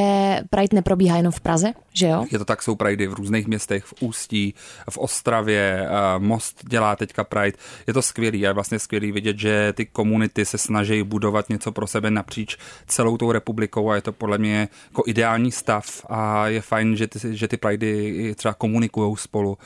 Pride 0.51 0.75
neprobíhá 0.75 1.17
jenom 1.17 1.33
v 1.33 1.41
Praze, 1.41 1.73
že 1.93 2.07
jo? 2.07 2.25
Je 2.31 2.39
to 2.39 2.45
tak, 2.45 2.63
jsou 2.63 2.75
Pridey 2.75 3.07
v 3.07 3.15
různých 3.15 3.47
městech, 3.47 3.85
v 3.85 3.95
Ústí, 4.01 4.55
v 4.91 4.99
Ostravě, 4.99 5.87
eh, 5.87 6.19
Most 6.19 6.65
dělá 6.69 6.97
teďka 6.97 7.25
Pride. 7.25 7.59
Je 7.87 7.95
to 7.95 8.03
skvělý 8.03 8.47
a 8.47 8.49
je 8.49 8.55
vlastně 8.55 8.79
skvělý 8.79 9.13
vidět, 9.13 9.39
že 9.39 9.73
ty 9.77 9.87
komunity 9.87 10.45
se 10.45 10.59
snaží 10.59 11.03
budovat 11.03 11.49
něco 11.49 11.73
pro 11.73 11.87
sebe 11.87 12.11
napříč 12.11 12.57
celou 12.87 13.17
tou 13.17 13.33
republikou 13.33 13.91
a 13.91 13.95
je 13.95 14.03
to 14.03 14.13
podle 14.13 14.39
mě 14.39 14.69
jako 14.91 15.03
ideální 15.07 15.53
stav 15.53 16.07
a 16.09 16.49
je 16.49 16.61
fajn, 16.73 16.97
že 16.97 17.07
ty, 17.07 17.19
že 17.37 17.49
ty 17.49 17.57
Pridey 17.57 18.35
třeba 18.35 18.55
komunikují 18.55 19.17
spolu. 19.17 19.59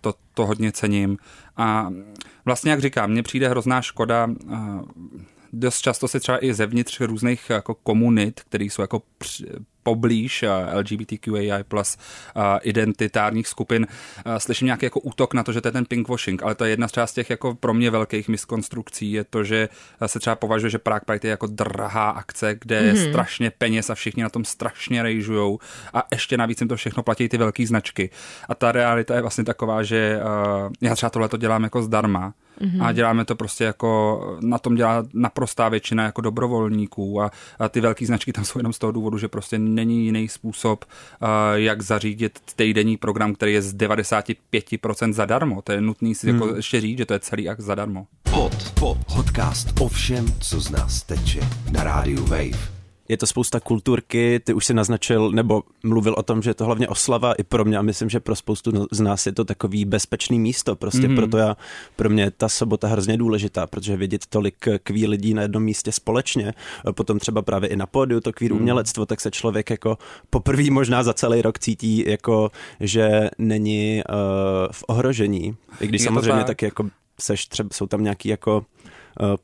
To, 0.00 0.14
to 0.34 0.46
hodně 0.46 0.72
cením. 0.72 1.18
A 1.56 1.90
vlastně, 2.44 2.70
jak 2.70 2.80
říkám, 2.80 3.10
mně 3.10 3.22
přijde 3.22 3.48
hrozná 3.48 3.82
škoda 3.82 4.30
dost 5.52 5.80
často 5.80 6.08
se 6.08 6.20
třeba 6.20 6.44
i 6.44 6.54
zevnitř 6.54 7.00
různých 7.00 7.50
jako 7.50 7.74
komunit, 7.74 8.40
které 8.40 8.64
jsou 8.64 8.82
jako 8.82 9.02
poblíž 9.88 10.44
LGBTQAI 10.72 11.64
plus 11.68 11.96
identitárních 12.62 13.48
skupin 13.48 13.86
slyším 14.38 14.66
nějaký 14.66 14.86
jako 14.86 15.00
útok 15.00 15.34
na 15.34 15.42
to, 15.42 15.52
že 15.52 15.60
to 15.60 15.68
je 15.68 15.72
ten 15.72 15.84
pinkwashing, 15.84 16.42
ale 16.42 16.54
to 16.54 16.64
je 16.64 16.70
jedna 16.70 16.88
z 16.88 16.92
část 16.92 17.12
těch 17.12 17.30
jako 17.30 17.54
pro 17.54 17.74
mě 17.74 17.90
velkých 17.90 18.28
miskonstrukcí, 18.28 19.12
je 19.12 19.24
to, 19.24 19.44
že 19.44 19.68
se 20.06 20.20
třeba 20.20 20.36
považuje, 20.36 20.70
že 20.70 20.78
Prague 20.78 21.04
Pride 21.06 21.28
je 21.28 21.30
jako 21.30 21.46
drahá 21.46 22.10
akce, 22.10 22.56
kde 22.60 22.76
je 22.76 22.92
mm-hmm. 22.92 23.08
strašně 23.08 23.50
peněz 23.50 23.90
a 23.90 23.94
všichni 23.94 24.22
na 24.22 24.28
tom 24.28 24.44
strašně 24.44 25.02
rejžujou 25.02 25.58
a 25.94 26.02
ještě 26.12 26.36
navíc 26.36 26.60
jim 26.60 26.68
to 26.68 26.76
všechno 26.76 27.02
platí 27.02 27.28
ty 27.28 27.38
velké 27.38 27.66
značky. 27.66 28.10
A 28.48 28.54
ta 28.54 28.72
realita 28.72 29.14
je 29.14 29.20
vlastně 29.20 29.44
taková, 29.44 29.82
že 29.82 30.20
já 30.80 30.94
třeba 30.94 31.10
tohle 31.10 31.28
to 31.28 31.36
dělám 31.36 31.62
jako 31.62 31.82
zdarma, 31.82 32.34
mm-hmm. 32.60 32.84
a 32.84 32.92
děláme 32.92 33.24
to 33.24 33.36
prostě 33.36 33.64
jako, 33.64 34.20
na 34.40 34.58
tom 34.58 34.74
dělá 34.74 35.04
naprostá 35.14 35.68
většina 35.68 36.04
jako 36.04 36.20
dobrovolníků 36.20 37.22
a, 37.22 37.30
a 37.58 37.68
ty 37.68 37.80
velké 37.80 38.06
značky 38.06 38.32
tam 38.32 38.44
jsou 38.44 38.58
jenom 38.58 38.72
z 38.72 38.78
toho 38.78 38.92
důvodu, 38.92 39.18
že 39.18 39.28
prostě 39.28 39.58
není 39.58 40.04
jiný 40.04 40.28
způsob, 40.28 40.84
uh, 40.84 41.28
jak 41.54 41.82
zařídit 41.82 42.38
týdenní 42.56 42.96
program, 42.96 43.34
který 43.34 43.52
je 43.52 43.62
z 43.62 43.74
95% 43.74 45.12
zadarmo. 45.12 45.62
To 45.62 45.72
je 45.72 45.80
nutný 45.80 46.14
si 46.14 46.32
mm. 46.32 46.34
jako 46.34 46.56
ještě 46.56 46.80
říct, 46.80 46.98
že 46.98 47.06
to 47.06 47.12
je 47.12 47.20
celý 47.20 47.44
jak 47.44 47.60
zadarmo. 47.60 48.06
Pod, 48.30 48.72
pod, 48.80 48.98
podcast 49.14 49.80
o 49.80 49.88
všem, 49.88 50.26
co 50.40 50.60
z 50.60 50.70
nás 50.70 51.02
teče 51.02 51.40
na 51.72 51.84
rádiu 51.84 52.26
Wave 52.26 52.77
je 53.08 53.16
to 53.16 53.26
spousta 53.26 53.60
kulturky, 53.60 54.40
ty 54.44 54.54
už 54.54 54.66
si 54.66 54.74
naznačil, 54.74 55.30
nebo 55.30 55.62
mluvil 55.82 56.14
o 56.18 56.22
tom, 56.22 56.42
že 56.42 56.50
je 56.50 56.54
to 56.54 56.64
hlavně 56.64 56.88
oslava 56.88 57.32
i 57.32 57.42
pro 57.42 57.64
mě 57.64 57.78
a 57.78 57.82
myslím, 57.82 58.10
že 58.10 58.20
pro 58.20 58.36
spoustu 58.36 58.86
z 58.90 59.00
nás 59.00 59.26
je 59.26 59.32
to 59.32 59.44
takový 59.44 59.84
bezpečný 59.84 60.38
místo, 60.38 60.76
prostě 60.76 61.00
mm-hmm. 61.00 61.16
proto 61.16 61.38
já, 61.38 61.56
pro 61.96 62.10
mě 62.10 62.22
je 62.22 62.30
ta 62.30 62.48
sobota 62.48 62.88
hrozně 62.88 63.16
důležitá, 63.16 63.66
protože 63.66 63.96
vidět 63.96 64.26
tolik 64.26 64.68
kví 64.82 65.06
lidí 65.06 65.34
na 65.34 65.42
jednom 65.42 65.62
místě 65.62 65.92
společně, 65.92 66.52
potom 66.92 67.18
třeba 67.18 67.42
právě 67.42 67.68
i 67.68 67.76
na 67.76 67.86
pódiu 67.86 68.20
to 68.20 68.32
kvír 68.32 68.52
mm. 68.52 68.60
umělectvo, 68.60 69.06
tak 69.06 69.20
se 69.20 69.30
člověk 69.30 69.70
jako 69.70 69.98
poprvé 70.30 70.70
možná 70.70 71.02
za 71.02 71.14
celý 71.14 71.42
rok 71.42 71.58
cítí 71.58 72.04
jako, 72.06 72.50
že 72.80 73.30
není 73.38 74.02
uh, 74.08 74.14
v 74.72 74.84
ohrožení, 74.86 75.56
i 75.80 75.86
když 75.86 76.00
je 76.00 76.04
samozřejmě 76.04 76.36
tak. 76.36 76.46
taky 76.46 76.64
jako 76.64 76.90
seš 77.20 77.46
třeba, 77.46 77.68
jsou 77.72 77.86
tam 77.86 78.02
nějaký 78.02 78.28
jako 78.28 78.64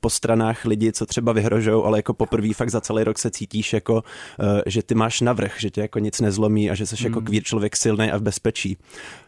po 0.00 0.10
stranách 0.10 0.64
lidi, 0.64 0.92
co 0.92 1.06
třeba 1.06 1.32
vyhrožují, 1.32 1.82
ale 1.84 1.98
jako 1.98 2.14
poprvé 2.14 2.54
fakt 2.54 2.70
za 2.70 2.80
celý 2.80 3.04
rok 3.04 3.18
se 3.18 3.30
cítíš 3.30 3.72
jako, 3.72 4.04
eh, 4.40 4.62
že 4.66 4.82
ty 4.82 4.94
máš 4.94 5.20
navrh, 5.20 5.54
že 5.58 5.70
tě 5.70 5.80
jako 5.80 5.98
nic 5.98 6.20
nezlomí 6.20 6.70
a 6.70 6.74
že 6.74 6.86
jsi 6.86 6.94
jako 6.94 7.08
mm. 7.08 7.12
jako 7.12 7.20
kvír 7.20 7.42
člověk 7.42 7.76
silný 7.76 8.10
a 8.10 8.16
v 8.16 8.22
bezpečí. 8.22 8.76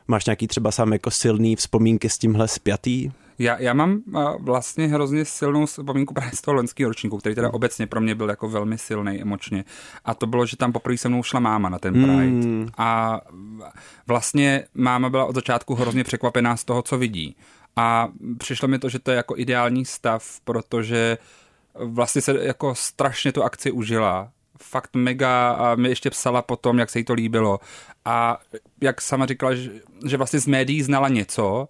Máš 0.08 0.26
nějaký 0.26 0.46
třeba 0.46 0.70
sám 0.70 0.92
jako 0.92 1.10
silný 1.10 1.56
vzpomínky 1.56 2.08
s 2.08 2.18
tímhle 2.18 2.48
spjatý? 2.48 3.10
Já, 3.38 3.60
já 3.60 3.74
mám 3.74 4.02
vlastně 4.40 4.86
hrozně 4.86 5.24
silnou 5.24 5.66
vzpomínku 5.66 6.14
právě 6.14 6.32
z 6.34 6.40
toho 6.40 6.54
loňského 6.54 6.88
ročníku, 6.88 7.18
který 7.18 7.34
teda 7.34 7.54
obecně 7.54 7.86
pro 7.86 8.00
mě 8.00 8.14
byl 8.14 8.28
jako 8.28 8.48
velmi 8.48 8.78
silný 8.78 9.22
emočně. 9.22 9.64
A 10.04 10.14
to 10.14 10.26
bylo, 10.26 10.46
že 10.46 10.56
tam 10.56 10.72
poprvé 10.72 10.98
se 10.98 11.08
mnou 11.08 11.22
šla 11.22 11.40
máma 11.40 11.68
na 11.68 11.78
ten 11.78 11.92
Pride. 11.92 12.46
Mm. 12.46 12.68
A 12.78 13.20
vlastně 14.06 14.64
máma 14.74 15.10
byla 15.10 15.24
od 15.24 15.34
začátku 15.34 15.74
hrozně 15.74 16.04
překvapená 16.04 16.56
z 16.56 16.64
toho, 16.64 16.82
co 16.82 16.98
vidí. 16.98 17.36
A 17.76 18.08
přišlo 18.38 18.68
mi 18.68 18.78
to, 18.78 18.88
že 18.88 18.98
to 18.98 19.10
je 19.10 19.16
jako 19.16 19.36
ideální 19.36 19.84
stav, 19.84 20.40
protože 20.44 21.18
vlastně 21.74 22.22
se 22.22 22.44
jako 22.44 22.74
strašně 22.74 23.32
tu 23.32 23.42
akci 23.42 23.70
užila 23.70 24.30
fakt 24.62 24.90
mega 24.94 25.50
a 25.50 25.74
mi 25.74 25.88
ještě 25.88 26.10
psala 26.10 26.42
potom, 26.42 26.78
jak 26.78 26.90
se 26.90 26.98
jí 26.98 27.04
to 27.04 27.12
líbilo. 27.12 27.60
A 28.04 28.38
jak 28.80 29.00
sama 29.00 29.26
říkala, 29.26 29.54
že, 29.54 29.70
že 30.06 30.16
vlastně 30.16 30.40
z 30.40 30.46
médií 30.46 30.82
znala 30.82 31.08
něco, 31.08 31.68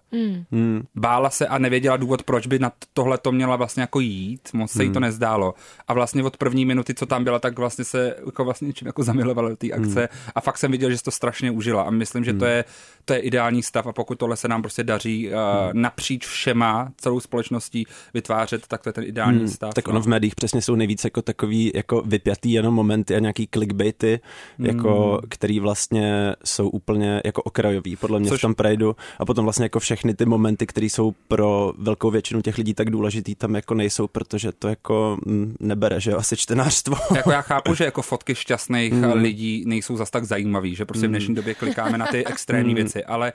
mm. 0.51 0.83
bála 0.95 1.29
se 1.29 1.47
a 1.47 1.57
nevěděla 1.57 1.97
důvod, 1.97 2.23
proč 2.23 2.47
by 2.47 2.59
na 2.59 2.71
tohle 2.93 3.17
to 3.17 3.31
měla 3.31 3.55
vlastně 3.55 3.81
jako 3.81 3.99
jít, 3.99 4.49
moc 4.53 4.71
se 4.71 4.83
jí 4.83 4.89
to 4.89 4.99
hmm. 4.99 5.01
nezdálo. 5.01 5.53
A 5.87 5.93
vlastně 5.93 6.23
od 6.23 6.37
první 6.37 6.65
minuty, 6.65 6.93
co 6.93 7.05
tam 7.05 7.23
byla, 7.23 7.39
tak 7.39 7.59
vlastně 7.59 7.85
se 7.85 8.15
jako 8.25 8.45
vlastně 8.45 8.67
něčím 8.67 8.87
jako 8.87 9.03
zamilovala 9.03 9.49
do 9.49 9.55
té 9.55 9.71
akce 9.71 10.01
mm. 10.01 10.31
a 10.35 10.41
fakt 10.41 10.57
jsem 10.57 10.71
viděl, 10.71 10.91
že 10.91 11.03
to 11.03 11.11
strašně 11.11 11.51
užila 11.51 11.83
a 11.83 11.89
myslím, 11.89 12.23
že 12.23 12.33
mm. 12.33 12.39
to, 12.39 12.45
hmm. 12.45 12.53
je, 12.53 12.65
to 13.05 13.13
je 13.13 13.19
ideální 13.19 13.63
stav 13.63 13.87
a 13.87 13.93
pokud 13.93 14.19
tohle 14.19 14.37
se 14.37 14.47
nám 14.47 14.61
prostě 14.61 14.83
daří 14.83 15.27
uh, 15.27 15.33
mm. 15.73 15.81
napříč 15.81 16.27
všema, 16.27 16.91
celou 16.97 17.19
společností 17.19 17.85
vytvářet, 18.13 18.67
tak 18.67 18.83
to 18.83 18.89
je 18.89 18.93
ten 18.93 19.03
ideální 19.03 19.39
mm. 19.39 19.47
stav. 19.47 19.73
Tak 19.73 19.87
ono 19.87 19.99
no. 19.99 20.03
v 20.03 20.07
médiích 20.07 20.35
přesně 20.35 20.61
jsou 20.61 20.75
nejvíc 20.75 21.03
jako 21.03 21.21
takový 21.21 21.71
jako 21.75 22.01
vypjatý 22.05 22.51
jenom 22.51 22.73
momenty 22.73 23.15
a 23.15 23.19
nějaký 23.19 23.47
clickbaity, 23.53 24.19
mm. 24.57 24.65
jako, 24.65 25.21
který 25.29 25.59
vlastně 25.59 26.35
jsou 26.43 26.69
úplně 26.69 26.96
jako 27.25 27.43
okrajový, 27.43 27.95
podle 27.95 28.19
mě 28.19 28.29
Což... 28.29 28.39
v 28.39 28.41
tom 28.41 28.55
Prideu 28.55 28.95
a 29.19 29.25
potom 29.25 29.45
vlastně 29.45 29.65
jako 29.65 29.79
všechny 29.79 30.13
ty 30.13 30.25
momenty, 30.25 30.67
které 30.67 30.85
jsou 30.85 31.13
pro 31.27 31.73
velkou 31.77 32.11
většinu 32.11 32.41
těch 32.41 32.57
lidí 32.57 32.73
tak 32.73 32.89
důležitý, 32.89 33.35
tam 33.35 33.55
jako 33.55 33.73
nejsou, 33.73 34.07
protože 34.07 34.51
to 34.51 34.67
jako 34.67 35.17
mm, 35.25 35.55
nebere, 35.59 35.99
že 35.99 36.11
jo, 36.11 36.17
asi 36.17 36.37
čtenářstvo. 36.37 36.95
Jako 37.15 37.31
já 37.31 37.41
chápu, 37.41 37.73
že 37.73 37.85
jako 37.89 38.01
fotky 38.01 38.35
šťastných 38.35 38.93
mm. 38.93 39.03
lidí 39.03 39.63
nejsou 39.67 39.97
zas 39.97 40.09
tak 40.09 40.25
zajímavý, 40.25 40.75
že 40.75 40.85
prostě 40.85 41.07
v 41.07 41.09
dnešní 41.09 41.35
době 41.35 41.53
klikáme 41.53 41.97
na 41.97 42.07
ty 42.07 42.25
extrémní 42.27 42.69
mm. 42.69 42.75
věci, 42.75 43.05
ale 43.05 43.33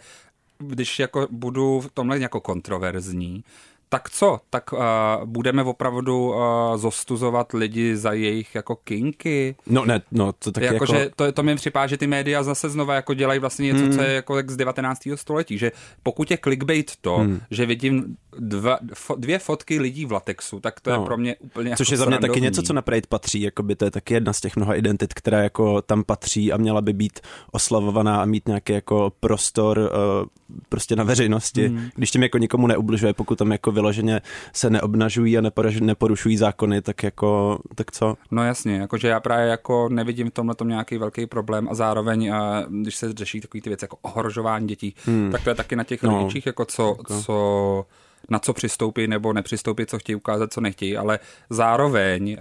když 0.59 0.99
jako 0.99 1.29
budu 1.31 1.81
v 1.81 1.91
tomhle 1.95 2.19
jako 2.19 2.41
kontroverzní, 2.41 3.45
tak 3.93 4.11
co? 4.11 4.41
Tak 4.51 4.73
uh, 4.73 4.81
budeme 5.25 5.63
opravdu 5.63 6.29
uh, 6.29 6.37
zostuzovat 6.77 7.53
lidi 7.53 7.97
za 7.97 8.13
jejich 8.13 8.55
jako 8.55 8.77
kinky? 8.77 9.57
No 9.67 9.85
ne, 9.85 10.01
no 10.13 10.33
to 10.33 10.53
taky 10.53 10.67
jako... 10.67 10.75
jako... 10.75 10.87
Že 10.87 11.11
to, 11.17 11.33
to 11.33 11.43
mi 11.43 11.57
připadá, 11.57 11.87
že 11.87 11.97
ty 11.97 12.07
média 12.07 12.43
zase 12.43 12.71
znova 12.71 12.95
jako 12.95 13.15
dělají 13.15 13.41
vlastně 13.41 13.67
něco, 13.67 13.85
hmm. 13.85 13.93
co 13.93 14.03
je 14.03 14.13
jako 14.13 14.37
z 14.47 14.57
19. 14.57 15.01
století, 15.15 15.59
že 15.59 15.73
pokud 16.03 16.31
je 16.31 16.39
clickbait 16.45 16.93
to, 17.01 17.17
hmm. 17.17 17.41
že 17.51 17.67
vidím 17.67 18.17
dva, 18.39 18.79
fo, 18.95 19.15
dvě 19.19 19.39
fotky 19.39 19.81
lidí 19.81 20.07
v 20.07 20.13
latexu, 20.13 20.61
tak 20.61 20.81
to 20.81 20.91
no. 20.91 20.97
je 20.97 21.07
pro 21.07 21.17
mě 21.17 21.37
úplně 21.37 21.77
Což 21.77 21.89
jako 21.89 21.95
je 21.95 21.99
za 21.99 22.07
mě 22.07 22.19
taky 22.19 22.41
něco, 22.41 22.63
co 22.63 22.73
na 22.73 22.83
Pride 22.83 23.07
patří, 23.09 23.41
jako 23.41 23.63
by 23.63 23.77
to 23.77 23.85
je 23.85 23.91
taky 23.91 24.15
jedna 24.15 24.33
z 24.33 24.41
těch 24.41 24.57
mnoha 24.57 24.75
identit, 24.75 25.15
která 25.15 25.43
jako 25.43 25.83
tam 25.83 26.05
patří 26.05 26.53
a 26.53 26.57
měla 26.57 26.81
by 26.81 26.93
být 26.93 27.21
oslavovaná 27.51 28.23
a 28.23 28.25
mít 28.25 28.49
nějaký 28.49 28.73
jako 28.73 29.13
prostor 29.21 29.79
uh, 29.79 30.27
prostě 30.69 30.97
na 30.97 31.05
veřejnosti, 31.05 31.69
hmm. 31.69 31.89
když 31.95 32.11
tím 32.11 32.23
jako 32.23 32.39
nikomu 32.39 32.67
neubližuje, 32.67 33.15
pokud 33.15 33.39
tam 33.39 33.53
jako 33.53 33.73
vyloženě 33.83 34.21
se 34.53 34.71
neobnažují 34.71 35.39
a 35.39 35.43
neporušují 35.81 36.37
zákony, 36.37 36.83
tak 36.83 37.03
jako, 37.03 37.59
tak 37.75 37.93
co? 37.93 38.17
No 38.31 38.45
jasně, 38.45 38.77
jakože 38.77 39.09
já 39.09 39.21
právě 39.21 39.47
jako 39.47 39.89
nevidím 39.89 40.31
v 40.31 40.33
tomhle 40.33 40.55
nějaký 40.65 40.99
velký 40.99 41.27
problém 41.27 41.69
a 41.71 41.75
zároveň, 41.75 42.35
a 42.35 42.65
když 42.69 42.97
se 42.97 43.13
řeší 43.13 43.41
takový 43.41 43.61
ty 43.61 43.71
věci 43.71 43.85
jako 43.85 43.97
ohrožování 44.03 44.69
dětí, 44.69 44.95
hmm. 45.05 45.29
tak 45.33 45.45
to 45.45 45.51
je 45.51 45.55
taky 45.55 45.77
na 45.77 45.85
těch 45.85 46.03
no, 46.03 46.19
rodičích, 46.19 46.47
jako 46.47 46.65
co, 46.65 46.95
jako. 46.99 47.23
co 47.23 47.87
na 48.31 48.39
co 48.39 48.53
přistoupí 48.53 49.07
nebo 49.07 49.33
nepřistoupí, 49.33 49.87
co 49.87 49.99
chtějí 49.99 50.17
ukázat, 50.17 50.53
co 50.53 50.61
nechtějí, 50.61 50.97
ale 50.97 51.19
zároveň 51.51 52.37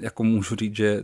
jako 0.00 0.24
můžu 0.24 0.56
říct, 0.56 0.76
že 0.76 1.02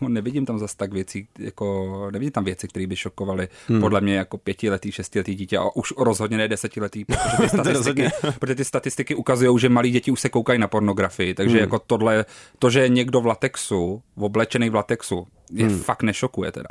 nevidím 0.08 0.46
tam 0.46 0.58
zase 0.58 0.76
tak 0.76 0.92
věcí, 0.92 1.28
jako 1.38 2.08
nevidím 2.12 2.32
tam 2.32 2.44
věci, 2.44 2.68
které 2.68 2.86
by 2.86 2.96
šokovaly 2.96 3.48
hmm. 3.68 3.80
podle 3.80 4.00
mě 4.00 4.16
jako 4.16 4.38
pětiletý, 4.38 4.92
šestiletý 4.92 5.34
dítě 5.34 5.58
a 5.58 5.76
už 5.76 5.92
rozhodně 5.98 6.36
ne 6.36 6.48
desetiletý, 6.48 7.04
protože 7.04 7.36
ty 7.40 7.48
statistiky, 7.48 8.08
protože 8.38 8.54
ty 8.54 8.64
statistiky 8.64 9.14
ukazují, 9.14 9.58
že 9.58 9.68
malí 9.68 9.90
děti 9.90 10.10
už 10.10 10.20
se 10.20 10.28
koukají 10.28 10.58
na 10.58 10.68
pornografii, 10.68 11.34
takže 11.34 11.56
hmm. 11.56 11.60
jako 11.60 11.78
tohle, 11.78 12.24
to, 12.58 12.70
že 12.70 12.80
je 12.80 12.88
někdo 12.88 13.20
v 13.20 13.26
latexu, 13.26 14.02
v 14.16 14.24
oblečený 14.24 14.70
v 14.70 14.74
latexu, 14.74 15.26
je 15.52 15.66
hmm. 15.66 15.78
fakt 15.78 16.02
nešokuje 16.02 16.52
teda. 16.52 16.68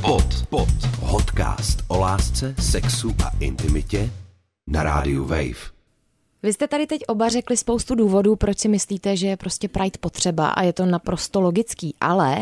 Pod, 0.00 0.46
pod, 0.50 0.68
podcast 1.10 1.84
o 1.88 1.98
lásce, 1.98 2.54
sexu 2.58 3.14
a 3.24 3.30
intimitě 3.40 4.10
na 4.66 4.82
rádiu 4.82 5.24
Wave. 5.24 5.81
Vy 6.42 6.52
jste 6.52 6.68
tady 6.68 6.86
teď 6.86 7.00
oba 7.08 7.28
řekli 7.28 7.56
spoustu 7.56 7.94
důvodů, 7.94 8.36
proč 8.36 8.58
si 8.58 8.68
myslíte, 8.68 9.16
že 9.16 9.26
je 9.26 9.36
prostě 9.36 9.68
Pride 9.68 9.98
potřeba 10.00 10.48
a 10.48 10.62
je 10.62 10.72
to 10.72 10.86
naprosto 10.86 11.40
logický, 11.40 11.94
ale 12.00 12.38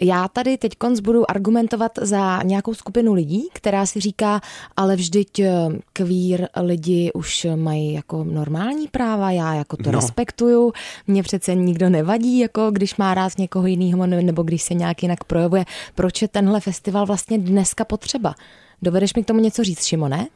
já 0.00 0.28
tady 0.28 0.58
teď 0.58 0.72
konc 0.78 1.00
budu 1.00 1.30
argumentovat 1.30 1.92
za 2.00 2.42
nějakou 2.42 2.74
skupinu 2.74 3.14
lidí, 3.14 3.48
která 3.52 3.86
si 3.86 4.00
říká, 4.00 4.40
ale 4.76 4.96
vždyť 4.96 5.40
eh, 5.40 5.52
queer 5.92 6.48
lidi 6.62 7.12
už 7.14 7.46
mají 7.56 7.92
jako 7.92 8.24
normální 8.24 8.88
práva, 8.88 9.30
já 9.30 9.54
jako 9.54 9.76
to 9.76 9.92
no. 9.92 10.00
respektuju, 10.00 10.72
mě 11.06 11.22
přece 11.22 11.54
nikdo 11.54 11.90
nevadí, 11.90 12.38
jako 12.38 12.70
když 12.70 12.96
má 12.96 13.14
rád 13.14 13.38
někoho 13.38 13.66
jiného 13.66 14.06
nebo 14.06 14.42
když 14.42 14.62
se 14.62 14.74
nějak 14.74 15.02
jinak 15.02 15.24
projevuje. 15.24 15.64
Proč 15.94 16.22
je 16.22 16.28
tenhle 16.28 16.60
festival 16.60 17.06
vlastně 17.06 17.38
dneska 17.38 17.84
potřeba? 17.84 18.34
Dovedeš 18.82 19.14
mi 19.14 19.22
k 19.22 19.26
tomu 19.26 19.40
něco 19.40 19.64
říct, 19.64 19.84
Šimone? 19.84 20.26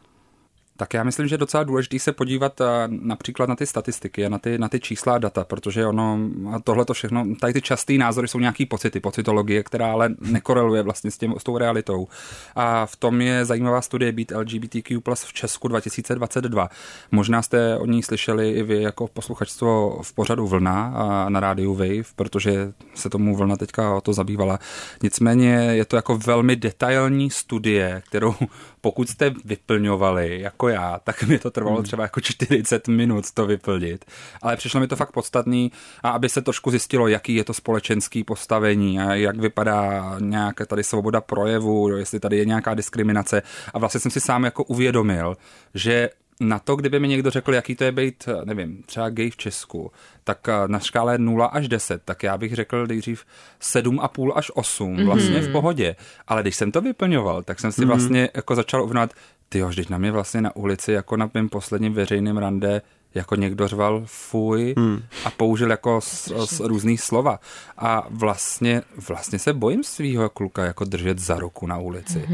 Tak 0.79 0.95
já 0.95 1.05
myslím, 1.05 1.29
že 1.29 1.35
je 1.35 1.39
docela 1.39 1.65
důležité 1.65 1.99
se 1.99 2.13
podívat 2.13 2.61
eh, 2.61 2.65
například 2.89 3.49
na 3.49 3.57
ty 3.57 3.67
statistiky 3.67 4.27
a 4.27 4.29
na 4.29 4.39
ty, 4.39 4.59
na 4.59 4.69
ty 4.69 4.81
čísla 4.81 5.15
a 5.15 5.19
data, 5.19 5.45
protože 5.45 5.87
ono, 5.87 6.19
tohle 6.65 6.85
to 6.85 6.95
všechno, 6.95 7.27
tady 7.41 7.53
ty 7.53 7.63
časté 7.63 7.93
názory 7.93 8.29
jsou 8.29 8.39
nějaký 8.39 8.67
pocity, 8.67 9.01
pocitologie, 9.01 9.63
která 9.63 9.93
ale 9.93 10.15
nekoreluje 10.21 10.83
vlastně 10.83 11.11
s, 11.11 11.19
tím, 11.19 11.35
s 11.39 11.45
tou 11.45 11.59
realitou. 11.59 12.09
A 12.57 12.87
v 12.87 12.97
tom 12.97 13.21
je 13.21 13.45
zajímavá 13.45 13.81
studie 13.81 14.13
být 14.13 14.33
LGBTQ 14.37 15.01
plus 15.01 15.25
v 15.25 15.33
Česku 15.33 15.69
2022. 15.69 16.69
Možná 17.11 17.43
jste 17.43 17.77
o 17.77 17.87
ní 17.87 18.03
slyšeli 18.03 18.51
i 18.51 18.63
vy 18.63 18.83
jako 18.83 19.09
posluchačstvo 19.09 20.01
v 20.03 20.13
pořadu 20.13 20.47
Vlna 20.47 20.93
a 20.97 21.29
na 21.29 21.41
rádiu 21.41 21.75
Wave, 21.75 22.15
protože 22.17 22.73
se 22.95 23.11
tomu 23.11 23.37
Vlna 23.37 23.57
teďka 23.57 23.95
o 23.95 24.01
to 24.01 24.13
zabývala. 24.13 24.59
Nicméně 25.03 25.55
je 25.55 25.85
to 25.85 25.97
jako 25.97 26.19
velmi 26.19 26.57
detailní 26.57 27.31
studie, 27.31 28.03
kterou 28.07 28.35
pokud 28.81 29.09
jste 29.09 29.35
vyplňovali 29.45 30.41
jako 30.41 30.69
já, 30.69 31.01
tak 31.05 31.23
mi 31.23 31.39
to 31.39 31.51
trvalo 31.51 31.83
třeba 31.83 32.03
jako 32.03 32.21
40 32.21 32.89
minut 32.89 33.31
to 33.31 33.47
vyplnit. 33.47 34.05
Ale 34.43 34.57
přišlo 34.57 34.81
mi 34.81 34.87
to 34.87 34.97
fakt 34.97 35.13
podstatný 35.13 35.73
a 36.03 36.11
aby 36.11 36.29
se 36.29 36.43
trošku 36.43 36.71
zjistilo, 36.71 37.09
jaký 37.09 37.35
je 37.35 37.45
to 37.45 37.55
společenský 37.55 38.25
postavení 38.25 39.01
a 39.01 39.15
jak 39.15 39.37
vypadá 39.37 40.17
nějaká 40.21 40.67
tady 40.67 40.85
svoboda 40.85 41.21
projevu, 41.21 41.89
jestli 41.97 42.21
tady 42.21 42.37
je 42.37 42.45
nějaká 42.45 42.75
diskriminace. 42.75 43.43
A 43.75 43.79
vlastně 43.79 44.01
jsem 44.01 44.11
si 44.11 44.21
sám 44.21 44.45
jako 44.45 44.65
uvědomil, 44.65 45.37
že 45.75 46.11
na 46.41 46.59
to, 46.59 46.77
kdyby 46.77 47.01
mi 47.01 47.09
někdo 47.09 47.31
řekl, 47.31 47.55
jaký 47.55 47.75
to 47.77 47.85
je 47.85 47.93
být, 47.93 48.29
nevím, 48.45 48.83
třeba 48.87 49.09
gay 49.11 49.31
v 49.31 49.37
Česku, 49.37 49.93
tak 50.25 50.49
eh, 50.49 50.53
na 50.69 50.79
škále 50.79 51.19
0 51.19 51.47
až 51.47 51.69
10, 51.69 52.03
tak 52.05 52.23
já 52.23 52.39
bych 52.39 52.55
řekl 52.55 52.87
nejdřív 52.87 53.25
7,5 53.61 54.33
až 54.35 54.51
8, 54.55 54.93
Mhm. 54.95 55.05
vlastně 55.07 55.41
v 55.41 55.53
pohodě. 55.53 55.97
Ale 56.29 56.43
když 56.43 56.57
jsem 56.57 56.73
to 56.73 56.81
vyplňoval, 56.81 57.43
tak 57.43 57.61
jsem 57.61 57.73
si 57.73 57.85
vlastně 57.85 58.29
jako 58.37 58.55
začal 58.55 58.83
uvědomovat, 58.83 59.11
ty 59.49 59.59
jo, 59.59 59.69
vždyť 59.69 59.89
na 59.91 59.99
mě 59.99 60.13
vlastně 60.13 60.41
na 60.41 60.57
ulici, 60.57 60.93
jako 60.93 61.17
na 61.17 61.31
mém 61.35 61.49
posledním 61.49 61.93
veřejném 61.93 62.39
rande, 62.39 62.83
jako 63.15 63.35
někdo 63.35 63.69
řval 63.69 64.03
fuj 64.07 64.75
Hmm. 64.77 65.03
a 65.25 65.31
použil 65.31 65.71
jako 65.71 66.01
s, 66.01 66.33
s 66.47 66.61
různý 66.61 66.99
slova. 66.99 67.41
A 67.79 68.07
vlastně, 68.11 68.83
vlastně 69.09 69.39
se 69.39 69.53
bojím 69.53 69.85
svého 69.85 70.29
kluka 70.29 70.65
jako 70.65 70.85
držet 70.85 71.19
za 71.19 71.35
ruku 71.39 71.67
na 71.67 71.79
ulici. 71.79 72.29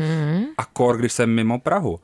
A 0.58 0.64
kor, 0.64 0.96
když 0.98 1.12
jsem 1.12 1.30
mimo 1.34 1.58
Prahu. 1.58 2.00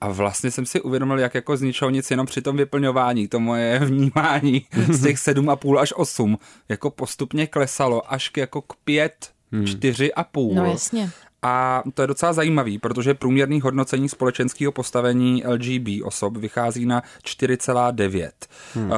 A 0.00 0.08
vlastně 0.08 0.50
jsem 0.50 0.66
si 0.66 0.80
uvědomil, 0.80 1.18
jak 1.18 1.34
jako 1.34 1.56
z 1.56 1.62
ničeho 1.62 1.90
nic 1.90 2.10
jenom 2.10 2.26
při 2.26 2.42
tom 2.42 2.56
vyplňování, 2.56 3.28
to 3.28 3.40
moje 3.40 3.78
vnímání 3.84 4.66
z 4.88 5.02
těch 5.02 5.16
7,5 5.26 5.78
až 5.78 5.92
8 5.96 6.38
jako 6.68 6.90
postupně 6.90 7.46
klesalo 7.46 8.12
až 8.12 8.28
k 8.28 8.36
jako 8.36 8.60
k 8.62 8.74
5, 8.84 9.30
4,5. 9.52 10.54
No 10.54 10.64
jasně. 10.64 11.10
A 11.42 11.82
to 11.94 12.02
je 12.02 12.06
docela 12.08 12.32
zajímavý, 12.32 12.78
protože 12.78 13.14
průměrný 13.14 13.60
hodnocení 13.60 14.08
společenského 14.08 14.72
postavení 14.72 15.42
LGB 15.46 16.04
osob 16.04 16.36
vychází 16.36 16.86
na 16.86 17.02
4,9 17.24 18.30
hmm. 18.74 18.90
uh, 18.90 18.92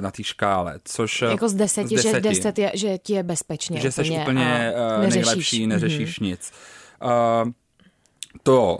na 0.00 0.10
té 0.10 0.22
škále, 0.24 0.78
což... 0.84 1.22
Jako 1.22 1.48
z 1.48 1.54
deseti, 1.54 1.98
z 1.98 2.02
že 2.02 2.20
deset 2.20 2.58
je, 2.58 2.72
že 2.74 2.98
ti 2.98 3.12
je 3.12 3.22
bezpečně. 3.22 3.80
že 3.80 3.92
jsi 3.92 4.10
úplně 4.10 4.30
úplně 4.30 4.72
uh, 5.02 5.10
nejlepší, 5.10 5.66
neřešíš 5.66 6.18
nic. 6.18 6.52
Uh, 7.44 7.50
to 8.42 8.78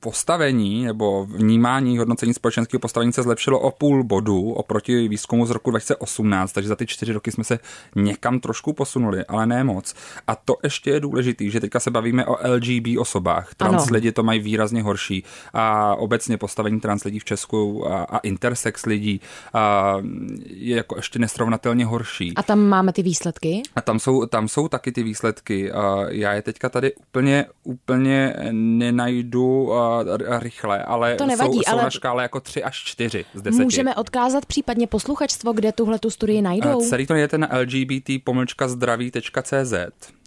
postavení 0.00 0.84
nebo 0.84 1.24
vnímání 1.24 1.98
hodnocení 1.98 2.34
společenského 2.34 2.80
postavení 2.80 3.12
se 3.12 3.22
zlepšilo 3.22 3.60
o 3.60 3.70
půl 3.70 4.04
bodu 4.04 4.52
oproti 4.52 5.08
výzkumu 5.08 5.46
z 5.46 5.50
roku 5.50 5.70
2018, 5.70 6.52
takže 6.52 6.68
za 6.68 6.76
ty 6.76 6.86
čtyři 6.86 7.12
roky 7.12 7.32
jsme 7.32 7.44
se 7.44 7.58
někam 7.94 8.40
trošku 8.40 8.72
posunuli, 8.72 9.24
ale 9.24 9.46
ne 9.46 9.64
moc. 9.64 9.94
A 10.26 10.34
to 10.34 10.56
ještě 10.62 10.90
je 10.90 11.00
důležitý, 11.00 11.50
že 11.50 11.60
teďka 11.60 11.80
se 11.80 11.90
bavíme 11.90 12.26
o 12.26 12.36
LGB 12.54 12.98
osobách. 12.98 13.54
Trans 13.54 13.82
Ano. 13.82 13.86
lidi 13.92 14.12
to 14.12 14.22
mají 14.22 14.40
výrazně 14.40 14.82
horší 14.82 15.24
a 15.52 15.94
obecně 15.96 16.36
postavení 16.38 16.80
trans 16.80 17.04
lidí 17.04 17.18
v 17.18 17.24
Česku 17.24 17.88
a, 17.88 18.02
a 18.02 18.18
intersex 18.18 18.86
lidí 18.86 19.20
a 19.52 19.96
je 20.46 20.76
jako 20.76 20.96
ještě 20.96 21.18
nesrovnatelně 21.18 21.84
horší. 21.84 22.32
A 22.36 22.42
tam 22.42 22.60
máme 22.60 22.92
ty 22.92 23.02
výsledky? 23.02 23.62
A 23.76 23.80
tam 23.80 23.98
jsou, 23.98 24.26
tam 24.26 24.48
jsou 24.48 24.68
taky 24.68 24.92
ty 24.92 25.02
výsledky. 25.02 25.72
A 25.72 26.04
Já 26.08 26.32
je 26.32 26.42
teďka 26.42 26.68
tady 26.68 26.94
úplně, 26.94 27.46
úplně 27.64 28.34
nenajdu 28.82 29.72
a, 29.74 30.00
a 30.30 30.38
rychle, 30.38 30.82
ale 30.82 31.14
To 31.14 31.26
nevadí, 31.26 31.56
jsou, 31.56 31.62
jsou 31.62 31.72
ale- 31.72 31.82
na 31.82 31.90
škále 31.90 32.22
jako 32.22 32.40
3 32.40 32.64
až 32.64 32.76
4 32.84 33.24
z 33.34 33.42
10. 33.42 33.64
Můžeme 33.64 33.94
odkázat 33.94 34.46
případně 34.46 34.86
posluchačstvo, 34.86 35.52
kde 35.52 35.72
tuhle 35.72 35.98
tu 35.98 36.10
studii 36.10 36.38
A 36.38 36.42
najdou? 36.42 36.80
Celý 36.80 37.06
to 37.06 37.14
je 37.14 37.28
na 37.36 37.48
lgbt 37.58 38.10
pomlčka 38.24 38.68
zdraví.cz 38.68 39.74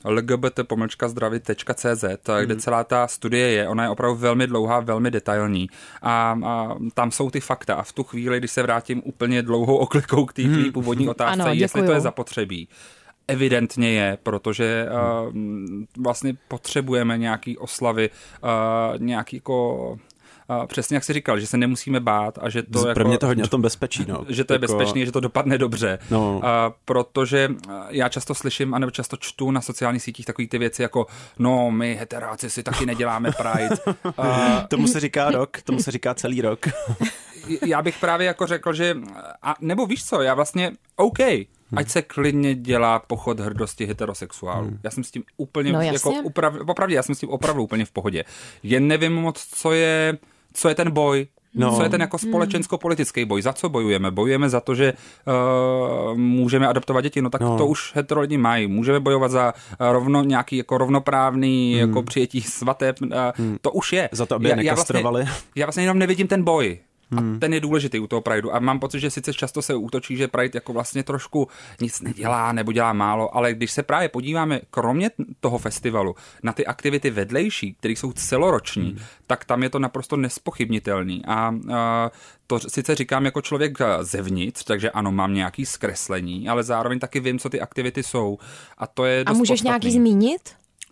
lgbt 0.06 0.60
pomlčka 0.68 1.08
zdraví.cz, 1.08 2.04
kde 2.42 2.56
celá 2.56 2.84
ta 2.84 3.08
studie 3.08 3.48
je, 3.52 3.68
ona 3.68 3.84
je 3.84 3.90
opravdu 3.90 4.16
velmi 4.16 4.48
dlouhá, 4.48 4.80
velmi 4.80 5.12
detailní 5.12 5.70
a, 6.02 6.40
a 6.46 6.76
tam 6.94 7.12
jsou 7.12 7.30
ty 7.30 7.40
fakta 7.40 7.76
a 7.76 7.84
v 7.84 7.92
tu 7.92 8.04
chvíli, 8.04 8.38
když 8.40 8.52
se 8.52 8.62
vrátím 8.62 9.02
úplně 9.06 9.42
dlouhou 9.42 9.76
oklikou 9.78 10.26
k 10.26 10.34
té 10.34 10.42
tvý 10.42 10.72
původní 10.72 11.10
otázce, 11.16 11.42
Ano, 11.42 11.54
jestli 11.54 11.84
to 11.86 11.92
je 11.92 12.00
zapotřebí. 12.02 12.68
Evidentně 13.28 13.92
je, 13.92 14.18
protože 14.24 14.88
uh, 14.92 15.34
vlastně 15.98 16.38
potřebujeme 16.48 17.18
nějaký 17.18 17.58
oslavy, 17.58 18.10
uh, 18.44 18.50
nějaký 19.02 19.36
jako 19.36 19.90
uh, 20.50 20.66
přesně 20.66 20.96
jak 20.96 21.04
jsi 21.04 21.14
říkal, 21.14 21.40
že 21.40 21.48
se 21.48 21.58
nemusíme 21.58 22.00
bát 22.00 22.40
a 22.42 22.50
že 22.50 22.64
to 22.64 22.80
Pro 22.80 22.90
jako, 22.90 23.04
mě 23.04 23.18
to 23.18 23.28
hodně 23.28 23.44
o 23.44 23.48
tom 23.48 23.62
bezpečí, 23.62 24.06
no. 24.08 24.26
že 24.30 24.44
to 24.44 24.54
je 24.54 24.60
Jako- 24.62 24.74
bezpečné, 24.74 25.06
že 25.06 25.12
to 25.12 25.20
dopadne 25.20 25.58
dobře. 25.58 26.00
No. 26.12 26.42
A, 26.44 26.74
protože 26.86 27.50
a, 27.70 27.86
já 27.90 28.10
často 28.10 28.36
slyším, 28.36 28.74
anebo 28.74 28.92
často 28.92 29.18
čtu 29.18 29.52
na 29.52 29.62
sociálních 29.62 30.04
sítích 30.04 30.26
takové 30.26 30.48
ty 30.48 30.58
věci 30.58 30.82
jako 30.82 31.08
no, 31.40 31.72
my 31.72 31.96
heteráci 31.96 32.50
si 32.50 32.64
taky 32.64 32.86
neděláme 32.86 33.32
Pride. 33.32 33.76
A, 34.18 34.62
Tomu 34.68 34.88
se 34.88 35.00
říká 35.00 35.32
rok, 35.32 35.62
tomu 35.62 35.80
se 35.80 35.92
říká 35.92 36.14
celý 36.14 36.42
rok. 36.42 36.66
já 37.66 37.82
bych 37.82 38.00
právě 38.00 38.28
jako 38.28 38.48
řekl, 38.48 38.74
že 38.74 38.98
a, 39.42 39.56
nebo 39.62 39.86
víš 39.86 40.06
co, 40.06 40.22
já 40.22 40.34
vlastně 40.34 40.72
OK, 40.96 41.20
ať 41.76 41.90
se 41.90 42.02
klidně 42.02 42.56
dělá 42.56 43.00
pochod 43.00 43.40
hrdosti 43.40 43.86
heterosexuálů. 43.86 44.72
Já 44.84 44.92
jsem 44.92 45.04
s 45.04 45.12
tím 45.12 45.24
úplně, 45.38 45.74
No 45.74 45.82
jako 45.82 46.12
uprav, 46.12 46.54
opravdu, 46.68 46.94
já 46.96 47.04
jsem 47.04 47.16
s 47.16 47.20
tím 47.20 47.30
opravdu 47.30 47.64
úplně 47.64 47.86
v 47.86 47.92
pohodě. 47.92 48.24
Jen 48.64 48.88
nevím 48.88 49.14
moc, 49.14 49.46
co 49.54 49.72
je, 49.72 50.18
co 50.54 50.70
je 50.70 50.76
ten 50.76 50.92
boj, 50.92 51.28
No. 51.58 51.76
Co 51.76 51.84
je 51.84 51.90
ten 51.90 52.02
jako 52.02 52.18
společensko-politický 52.18 53.26
boj? 53.26 53.42
Za 53.42 53.54
co 53.54 53.70
bojujeme? 53.70 54.12
Bojujeme 54.12 54.50
za 54.50 54.60
to, 54.60 54.76
že 54.76 54.94
uh, 54.94 56.18
můžeme 56.18 56.68
adoptovat 56.68 57.04
děti, 57.04 57.22
no 57.22 57.30
tak 57.30 57.42
No. 57.42 57.58
to 57.58 57.68
už 57.68 57.92
hetero 57.96 58.22
lidi 58.22 58.38
mají. 58.38 58.68
Můžeme 58.68 59.00
bojovat 59.00 59.32
za 59.32 59.54
rovno, 59.80 60.24
nějaký 60.24 60.58
jako 60.58 60.78
rovnoprávný 60.78 61.74
jako 61.74 62.04
přijetí 62.04 62.42
svateb. 62.42 62.96
Uh, 63.02 63.10
To 63.62 63.72
už 63.72 63.94
je. 63.94 64.10
Za 64.12 64.26
to, 64.26 64.36
aby 64.36 64.50
je 64.50 64.56
nekastrovali. 64.56 65.20
Já 65.22 65.26
vlastně, 65.26 65.50
já 65.56 65.66
vlastně 65.66 65.84
jenom 65.84 66.00
nevidím 66.00 66.28
ten 66.28 66.44
boj. 66.44 66.80
A 67.18 67.40
ten 67.40 67.54
je 67.54 67.60
důležitý 67.60 68.00
u 68.00 68.08
toho 68.08 68.22
Prideu. 68.22 68.52
A 68.52 68.60
mám 68.60 68.80
pocit, 68.80 69.00
že 69.00 69.10
sice 69.10 69.34
často 69.34 69.62
se 69.62 69.76
útočí, 69.76 70.18
že 70.18 70.28
Pride 70.28 70.52
jako 70.58 70.74
vlastně 70.74 71.04
trošku 71.04 71.48
nic 71.82 72.02
nedělá 72.02 72.52
nebo 72.52 72.72
dělá 72.72 72.94
málo, 72.94 73.38
ale 73.38 73.54
když 73.54 73.72
se 73.72 73.84
právě 73.84 74.10
podíváme, 74.10 74.60
kromě 74.72 75.12
toho 75.40 75.58
festivalu, 75.58 76.16
na 76.44 76.54
ty 76.54 76.66
aktivity 76.66 77.10
vedlejší, 77.10 77.74
které 77.74 77.92
jsou 77.92 78.14
celoroční, 78.14 78.98
tak 79.28 79.46
tam 79.46 79.64
je 79.64 79.70
to 79.70 79.80
naprosto 79.80 80.18
nespochybnitelný. 80.18 81.26
A, 81.26 81.56
a 81.74 82.12
to 82.48 82.60
sice 82.60 82.96
říkám 82.96 83.26
jako 83.26 83.42
člověk 83.42 83.78
zevnitř, 84.02 84.64
takže 84.64 84.92
ano, 84.92 85.12
mám 85.12 85.34
nějaký 85.34 85.66
zkreslení, 85.66 86.50
ale 86.50 86.64
zároveň 86.64 87.00
taky 87.00 87.20
vím, 87.20 87.40
co 87.40 87.50
ty 87.50 87.62
aktivity 87.62 88.04
jsou. 88.04 88.38
A 88.78 88.88
to 88.88 89.06
je 89.06 89.24
A 89.26 89.34
můžeš 89.34 89.62
podstatný. 89.62 89.70
nějaký 89.70 89.92
zmínit? 89.92 90.42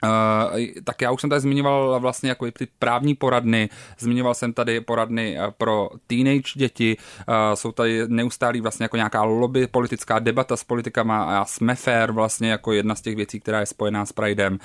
Uh, 0.04 0.60
tak 0.84 1.02
já 1.02 1.12
už 1.12 1.22
jsem 1.22 1.30
tady 1.30 1.40
zmiňoval 1.40 2.00
vlastně 2.00 2.30
jako 2.30 2.52
ty 2.52 2.68
právní 2.80 3.16
poradny, 3.16 3.70
zmiňoval 4.00 4.34
jsem 4.34 4.54
tady 4.54 4.82
poradny 4.82 5.38
uh, 5.40 5.52
pro 5.58 5.90
teenage 6.08 6.52
děti, 6.56 6.98
uh, 7.28 7.36
jsou 7.54 7.72
tady 7.72 8.08
neustálý 8.08 8.62
vlastně 8.62 8.84
jako 8.84 8.98
nějaká 8.98 9.24
lobby, 9.24 9.68
politická 9.68 10.20
debata 10.20 10.58
s 10.58 10.64
politikama 10.64 11.42
a 11.42 11.46
jsme 11.46 11.76
fair 11.76 12.12
vlastně 12.12 12.52
jako 12.52 12.72
jedna 12.72 12.96
z 12.96 13.02
těch 13.02 13.16
věcí, 13.16 13.40
která 13.40 13.60
je 13.60 13.66
spojená 13.66 14.06
s 14.06 14.12
Pridem, 14.12 14.60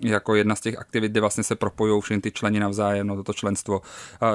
jako 0.00 0.34
jedna 0.34 0.54
z 0.54 0.60
těch 0.60 0.78
aktivit, 0.78 1.12
kde 1.12 1.20
vlastně 1.20 1.44
se 1.44 1.54
propojují 1.54 2.02
všechny 2.02 2.20
ty 2.20 2.30
členi 2.30 2.60
navzájem, 2.60 3.06
no 3.06 3.16
toto 3.16 3.32
členstvo. 3.32 3.80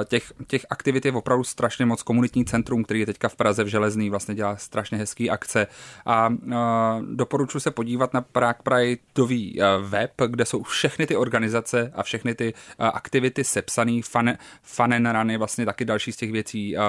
Těch, 0.04 0.32
těch 0.46 0.66
aktivit 0.70 1.04
je 1.04 1.12
opravdu 1.12 1.44
strašně 1.44 1.86
moc. 1.86 2.02
Komunitní 2.02 2.44
centrum, 2.44 2.84
který 2.84 3.00
je 3.00 3.06
teďka 3.06 3.28
v 3.28 3.36
Praze 3.36 3.64
v 3.64 3.66
Železný, 3.66 4.10
vlastně 4.10 4.34
dělá 4.34 4.56
strašně 4.56 4.98
hezký 4.98 5.30
akce 5.30 5.66
a 6.06 6.32
doporučuji 7.00 7.60
se 7.60 7.70
podívat 7.70 8.14
na 8.14 8.20
Prague 8.20 8.60
Prideový 8.62 9.60
web, 9.90 10.10
kde 10.26 10.44
jsou 10.44 10.62
všechny 10.62 11.06
ty 11.06 11.16
organizace 11.16 11.92
a 11.94 12.02
všechny 12.02 12.34
ty 12.34 12.54
uh, 12.80 12.86
aktivity 12.86 13.44
sepsaný, 13.44 14.02
fun, 14.02 14.32
fun 14.62 14.94
and 14.94 15.06
run 15.18 15.30
je 15.30 15.38
vlastně 15.38 15.64
taky 15.66 15.84
další 15.84 16.12
z 16.12 16.16
těch 16.16 16.32
věcí. 16.32 16.76
Uh, 16.76 16.82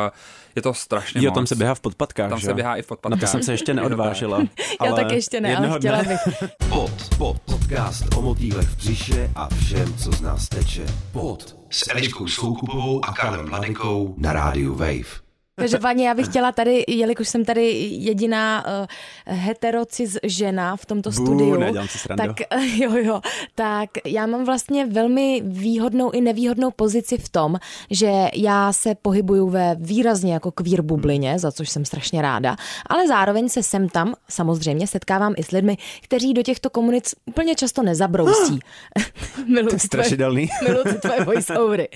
je 0.56 0.62
to 0.62 0.74
strašně 0.74 1.22
Jo, 1.26 1.32
moc. 1.32 1.36
tam 1.36 1.48
se 1.48 1.56
běhá 1.56 1.76
v 1.76 1.80
podpatkách, 1.80 2.30
Tam 2.30 2.40
že 2.40 2.46
se 2.46 2.54
běhá 2.54 2.76
i 2.76 2.82
v 2.82 2.86
Na 2.86 2.88
podpatkách. 2.88 3.20
to 3.20 3.28
jsem 3.28 3.44
se 3.44 3.52
ještě 3.54 3.74
neodvážila. 3.82 4.40
Já 4.40 4.46
ale 4.80 5.04
tak 5.04 5.12
ještě 5.12 5.42
ne, 5.42 5.58
ale 5.58 5.80
chtěla 5.80 6.02
dne- 6.02 6.20
bych. 6.26 6.50
Pod, 6.70 6.92
pod, 7.18 7.42
podcast 7.42 8.16
o 8.18 8.22
motýlech 8.22 8.68
v 8.70 8.76
břiše 8.78 9.30
a 9.36 9.50
všem, 9.56 9.94
co 9.98 10.12
z 10.12 10.22
nás 10.22 10.48
teče. 10.50 10.86
Pod 11.12 11.56
s 11.70 11.90
Eliškou 11.92 12.28
Soukupovou 12.28 13.06
a 13.06 13.14
Karlem 13.14 13.50
Mladenkou 13.50 14.16
na 14.18 14.34
rádiu 14.34 14.76
Wave. 14.76 15.31
Každopádně 15.62 16.08
já 16.08 16.13
bych 16.13 16.26
chtěla 16.26 16.52
tady, 16.52 16.84
jelikož 16.88 17.28
jsem 17.30 17.45
tady 17.45 17.71
jediná 17.89 18.65
uh, 18.65 19.36
heterocis 19.36 20.17
žena 20.24 20.76
v 20.76 20.86
tomto 20.86 21.10
Bů, 21.10 21.15
studiu, 21.15 21.56
nedělám 21.56 21.88
si 21.88 21.97
srandu. 21.97 22.24
tak 22.28 22.38
jo, 22.78 22.91
jo, 22.97 23.21
tak 23.56 23.89
já 24.06 24.26
mám 24.26 24.45
vlastně 24.45 24.86
velmi 24.86 25.41
výhodnou 25.45 26.12
i 26.12 26.21
nevýhodnou 26.21 26.71
pozici 26.71 27.17
v 27.17 27.30
tom, 27.30 27.56
že 27.89 28.12
já 28.36 28.74
se 28.74 28.95
pohybuju 28.95 29.50
ve 29.50 29.76
výrazně 29.80 30.34
jako 30.34 30.52
queer 30.52 30.82
bublině, 30.82 31.39
za 31.39 31.52
což 31.52 31.69
jsem 31.69 31.86
strašně 31.86 32.21
ráda, 32.21 32.56
ale 32.88 33.08
zároveň 33.08 33.50
se 33.50 33.63
sem 33.63 33.89
tam 33.89 34.13
samozřejmě 34.30 34.88
setkávám 34.88 35.34
i 35.38 35.43
s 35.43 35.52
lidmi, 35.52 35.78
kteří 36.02 36.34
do 36.34 36.43
těchto 36.43 36.69
komunit 36.69 37.04
úplně 37.26 37.56
často 37.56 37.84
nezabrousí. 37.84 38.60
Miluji 39.45 39.67
tvoje- 39.76 39.86
strašidelný. 39.86 40.50
Miluji 40.63 41.00
tvoje 41.02 41.24
voiceovery. 41.26 41.88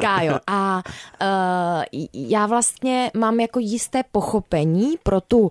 Kájo. 0.00 0.38
A 0.46 0.82
uh, 1.22 1.98
já 2.14 2.46
vlastně 2.46 3.10
mám 3.14 3.40
jako 3.40 3.58
jisté 3.58 4.02
pochopení 4.12 4.94
pro 5.02 5.20
tu 5.20 5.50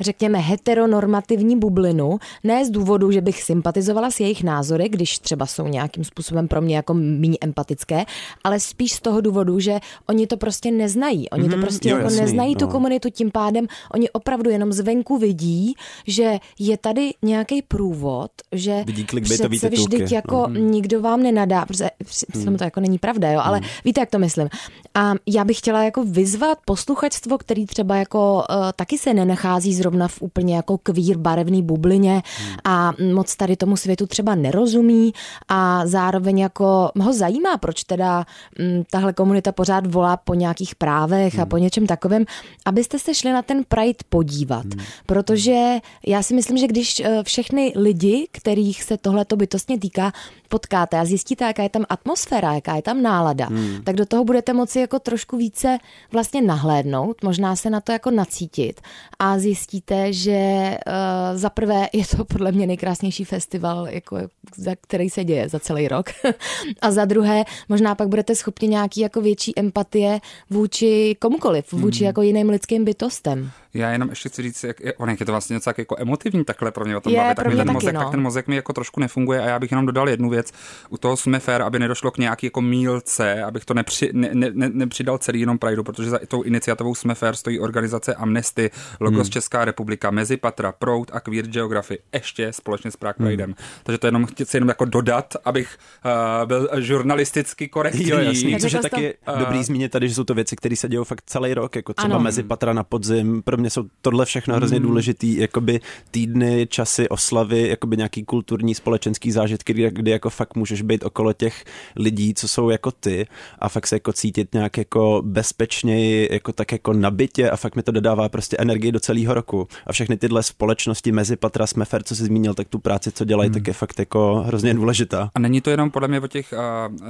řekněme, 0.00 0.38
heteronormativní 0.38 1.58
bublinu, 1.58 2.18
ne 2.44 2.64
z 2.64 2.70
důvodu, 2.70 3.10
že 3.10 3.20
bych 3.20 3.42
sympatizovala 3.42 4.10
s 4.10 4.20
jejich 4.20 4.42
názory, 4.42 4.88
když 4.88 5.18
třeba 5.18 5.46
jsou 5.46 5.68
nějakým 5.68 6.04
způsobem 6.04 6.48
pro 6.48 6.60
mě 6.60 6.76
jako 6.76 6.94
méně 6.94 7.38
empatické, 7.40 8.04
ale 8.44 8.60
spíš 8.60 8.92
z 8.92 9.00
toho 9.00 9.20
důvodu, 9.20 9.60
že 9.60 9.80
oni 10.08 10.26
to 10.26 10.36
prostě 10.36 10.70
neznají. 10.70 11.30
Oni 11.30 11.48
to 11.48 11.56
prostě 11.56 11.88
jo, 11.88 11.96
jako 11.96 12.04
jasný, 12.04 12.20
neznají 12.20 12.56
tu 12.56 12.64
no. 12.64 12.70
komunitu, 12.70 13.10
tím 13.10 13.30
pádem 13.30 13.66
oni 13.94 14.10
opravdu 14.10 14.50
jenom 14.50 14.72
zvenku 14.72 15.18
vidí, 15.18 15.74
že 16.06 16.38
je 16.58 16.78
tady 16.78 17.10
nějaký 17.22 17.62
průvod, 17.62 18.30
že 18.52 18.84
Vidí 18.86 19.06
clickbaitový 19.06 19.58
přece 19.58 19.70
titulky, 19.70 19.96
vždyť 19.96 20.12
jako 20.12 20.46
no. 20.48 20.60
nikdo 20.60 21.00
vám 21.00 21.22
nenadá, 21.22 21.66
protože 21.66 21.88
hmm. 22.34 22.56
to 22.56 22.64
jako 22.64 22.80
není 22.80 22.98
pravda, 22.98 23.30
jo, 23.30 23.40
ale 23.44 23.60
víte, 23.84 24.00
jak 24.00 24.10
to 24.10 24.18
myslím. 24.18 24.48
A 24.94 25.12
já 25.26 25.44
bych 25.44 25.58
chtěla 25.58 25.84
jako 25.84 26.04
vyzvat 26.04 26.58
posluchačstvo, 26.64 27.38
který 27.38 27.66
třeba 27.66 27.96
jako 27.96 28.34
uh, 28.34 28.56
taky 28.76 28.98
se 28.98 29.14
nenachází 29.14 29.74
zrovna 29.84 30.08
v 30.08 30.22
úplně 30.22 30.56
jako 30.56 30.78
kvír 30.78 31.16
barevný 31.16 31.62
bublině 31.62 32.22
a 32.64 32.92
moc 33.12 33.36
tady 33.36 33.56
tomu 33.56 33.76
světu 33.76 34.06
třeba 34.06 34.34
nerozumí 34.34 35.12
a 35.48 35.86
zároveň 35.86 36.38
jako 36.38 36.90
ho 37.00 37.12
zajímá, 37.12 37.56
proč 37.56 37.84
teda 37.84 38.24
mm, 38.58 38.82
tahle 38.90 39.12
komunita 39.12 39.52
pořád 39.52 39.86
volá 39.86 40.16
po 40.16 40.34
nějakých 40.34 40.74
právech 40.74 41.38
a 41.38 41.46
po 41.46 41.58
něčem 41.58 41.86
takovém, 41.86 42.24
abyste 42.64 42.98
se 42.98 43.14
šli 43.14 43.32
na 43.32 43.42
ten 43.42 43.64
Pride 43.68 44.08
podívat. 44.08 44.66
Protože 45.06 45.78
já 46.06 46.22
si 46.22 46.34
myslím, 46.34 46.56
že 46.58 46.66
když 46.66 47.00
eh, 47.00 47.22
všechny 47.22 47.72
lidi, 47.76 48.28
kterých 48.32 48.82
se 48.82 48.96
tohleto 48.96 49.36
bytostně 49.36 49.78
týká, 49.78 50.12
potkáte 50.48 50.98
a 50.98 51.04
zjistíte, 51.04 51.44
jaká 51.44 51.62
je 51.62 51.68
tam 51.68 51.84
atmosféra, 51.88 52.54
jaká 52.54 52.76
je 52.76 52.82
tam 52.82 53.02
nálada, 53.02 53.46
hmm. 53.46 53.82
tak 53.84 53.96
do 53.96 54.06
toho 54.06 54.24
budete 54.24 54.52
moci 54.52 54.80
jako 54.80 54.98
trošku 54.98 55.36
více 55.36 55.78
vlastně 56.12 56.42
nahlédnout, 56.42 57.22
možná 57.22 57.56
se 57.56 57.70
na 57.70 57.80
to 57.80 57.92
jako 57.92 58.10
nacítit 58.10 58.80
a 59.18 59.38
zjistíte, 59.74 60.12
že 60.12 60.70
uh, 60.86 61.38
za 61.38 61.50
prvé 61.50 61.88
je 61.92 62.06
to 62.06 62.24
podle 62.24 62.52
mě 62.52 62.66
nejkrásnější 62.66 63.24
festival, 63.24 63.88
jako, 63.88 64.18
za 64.56 64.74
který 64.80 65.10
se 65.10 65.24
děje 65.24 65.48
za 65.48 65.58
celý 65.58 65.88
rok 65.88 66.06
a 66.82 66.90
za 66.90 67.04
druhé 67.04 67.44
možná 67.68 67.94
pak 67.94 68.08
budete 68.08 68.34
schopni 68.34 68.68
nějaký 68.68 69.00
jako 69.00 69.20
větší 69.20 69.58
empatie 69.58 70.20
vůči 70.50 71.16
komukoliv, 71.20 71.72
vůči 71.72 71.98
Hmm. 71.98 72.06
jako 72.06 72.22
jiným 72.22 72.48
lidským 72.48 72.84
bytostem. 72.84 73.50
Já 73.74 73.90
jenom 73.90 74.08
ještě 74.08 74.28
chci 74.28 74.42
říct, 74.42 74.64
jak, 74.64 74.76
on 74.96 75.10
jak 75.10 75.20
je 75.20 75.26
to 75.26 75.32
vlastně 75.32 75.54
něco 75.54 75.64
tak 75.64 75.78
jako 75.78 75.96
emotivní 75.98 76.44
takhle 76.44 76.70
pro 76.70 76.84
mě 76.84 76.96
o 76.96 77.00
tom 77.00 77.12
Je, 77.12 77.18
bavit, 77.18 77.34
tak, 77.34 77.46
mi 77.46 77.54
mě 77.54 77.58
ten 77.58 77.66
taky, 77.66 77.74
mozek, 77.74 77.94
no. 77.94 78.00
tak 78.00 78.10
ten 78.10 78.20
mozek 78.22 78.48
mi 78.48 78.56
jako 78.56 78.72
trošku 78.72 79.00
nefunguje 79.00 79.40
a 79.40 79.46
já 79.46 79.58
bych 79.58 79.70
jenom 79.70 79.86
dodal 79.86 80.08
jednu 80.08 80.30
věc. 80.30 80.52
U 80.88 80.98
toho 80.98 81.16
jsme 81.16 81.38
fair, 81.38 81.62
aby 81.62 81.78
nedošlo 81.78 82.10
k 82.10 82.18
nějaký 82.18 82.46
jako 82.46 82.60
mílce, 82.60 83.42
abych 83.42 83.64
to 83.64 83.74
nepři, 83.74 84.10
ne, 84.12 84.30
ne, 84.32 84.50
ne, 84.54 84.68
nepřidal 84.68 85.18
celý 85.18 85.40
jenom 85.40 85.58
Prideu, 85.58 85.82
protože 85.82 86.10
za 86.10 86.18
tou 86.28 86.42
iniciativou 86.42 86.94
jsme 86.94 87.14
fair 87.14 87.34
stojí 87.34 87.60
organizace 87.60 88.14
Amnesty, 88.14 88.70
Logos 89.00 89.26
hmm. 89.26 89.30
Česká 89.30 89.64
republika, 89.64 90.10
Mezipatra, 90.10 90.72
Proud 90.72 91.10
a 91.12 91.20
Queer 91.20 91.46
Geography, 91.46 91.98
ještě 92.12 92.52
společně 92.52 92.90
s 92.90 92.96
Prague 92.96 93.26
Pridem. 93.26 93.46
Hmm. 93.46 93.54
Takže 93.82 93.98
to 93.98 94.06
jenom 94.06 94.26
chci 94.26 94.56
jenom 94.56 94.68
jako 94.68 94.84
dodat, 94.84 95.36
abych 95.44 95.78
uh, 96.04 96.48
byl 96.48 96.68
žurnalisticky 96.78 97.68
korektní. 97.68 98.08
Jo, 98.08 98.18
jasný, 98.18 98.52
Tak 98.52 98.60
což 98.60 98.72
je 98.72 98.78
taky 98.78 99.14
to- 99.24 99.38
dobrý 99.38 99.64
zmínit 99.64 99.92
tady, 99.92 100.08
že 100.08 100.14
jsou 100.14 100.24
to 100.24 100.34
věci, 100.34 100.56
které 100.56 100.76
se 100.76 100.88
dějou 100.88 101.04
fakt 101.04 101.22
celý 101.26 101.54
rok, 101.54 101.76
jako 101.76 101.94
třeba 101.94 102.14
Ano. 102.14 102.24
mezi 102.24 102.42
patra 102.42 102.72
na 102.72 102.84
podzim. 102.84 103.42
Pro 103.42 103.56
mě 103.64 103.70
jsou 103.70 103.84
tohle 104.02 104.24
všechno 104.24 104.54
hrozně 104.54 104.80
důležitý, 104.80 105.36
jakoby 105.36 105.80
týdny, 106.10 106.66
časy, 106.70 107.08
oslavy, 107.08 107.68
jakoby 107.68 107.96
nějaký 107.96 108.24
kulturní, 108.24 108.74
společenský 108.74 109.32
zážitky, 109.32 109.72
kdy, 109.72 109.90
kdy 109.90 110.10
jako 110.10 110.30
fakt 110.30 110.56
můžeš 110.56 110.82
být 110.82 111.04
okolo 111.04 111.32
těch 111.32 111.64
lidí, 111.96 112.34
co 112.34 112.48
jsou 112.48 112.70
jako 112.70 112.90
ty 112.90 113.26
a 113.58 113.68
fakt 113.68 113.86
se 113.86 113.96
jako 113.96 114.12
cítit 114.12 114.54
nějak 114.54 114.78
jako 114.78 115.22
bezpečněji, 115.24 116.28
jako 116.32 116.52
tak 116.52 116.72
jako 116.72 116.92
nabitě 116.92 117.50
a 117.50 117.56
fakt 117.56 117.76
mi 117.76 117.82
to 117.82 117.92
dodává 117.92 118.28
prostě 118.28 118.56
energii 118.56 118.92
do 118.92 119.00
celého 119.00 119.34
roku. 119.34 119.68
A 119.86 119.92
všechny 119.92 120.16
tyhle 120.16 120.42
společnosti 120.42 121.12
mezi 121.12 121.36
patra, 121.36 121.66
jsme 121.66 121.84
fair, 121.84 122.02
co 122.02 122.16
jsi 122.16 122.24
zmínil, 122.24 122.54
tak 122.54 122.68
tu 122.68 122.78
práci, 122.78 123.12
co 123.12 123.24
dělají, 123.24 123.50
tak 123.50 123.66
je 123.66 123.72
fakt 123.72 123.98
jako 123.98 124.44
hrozně 124.46 124.74
důležitá. 124.74 125.30
A 125.34 125.38
není 125.38 125.60
to 125.60 125.70
jenom 125.70 125.90
podle 125.90 126.08
mě 126.08 126.20
o 126.20 126.26
těch, 126.26 126.54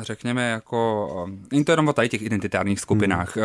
řekněme, 0.01 0.51
jako, 0.51 1.09
není 1.53 1.64
to 1.64 1.73
jenom 1.73 1.88
o 1.88 1.93
tady 1.93 2.09
těch 2.09 2.23
identitárních 2.23 2.81
skupinách, 2.81 3.37
hmm. 3.37 3.45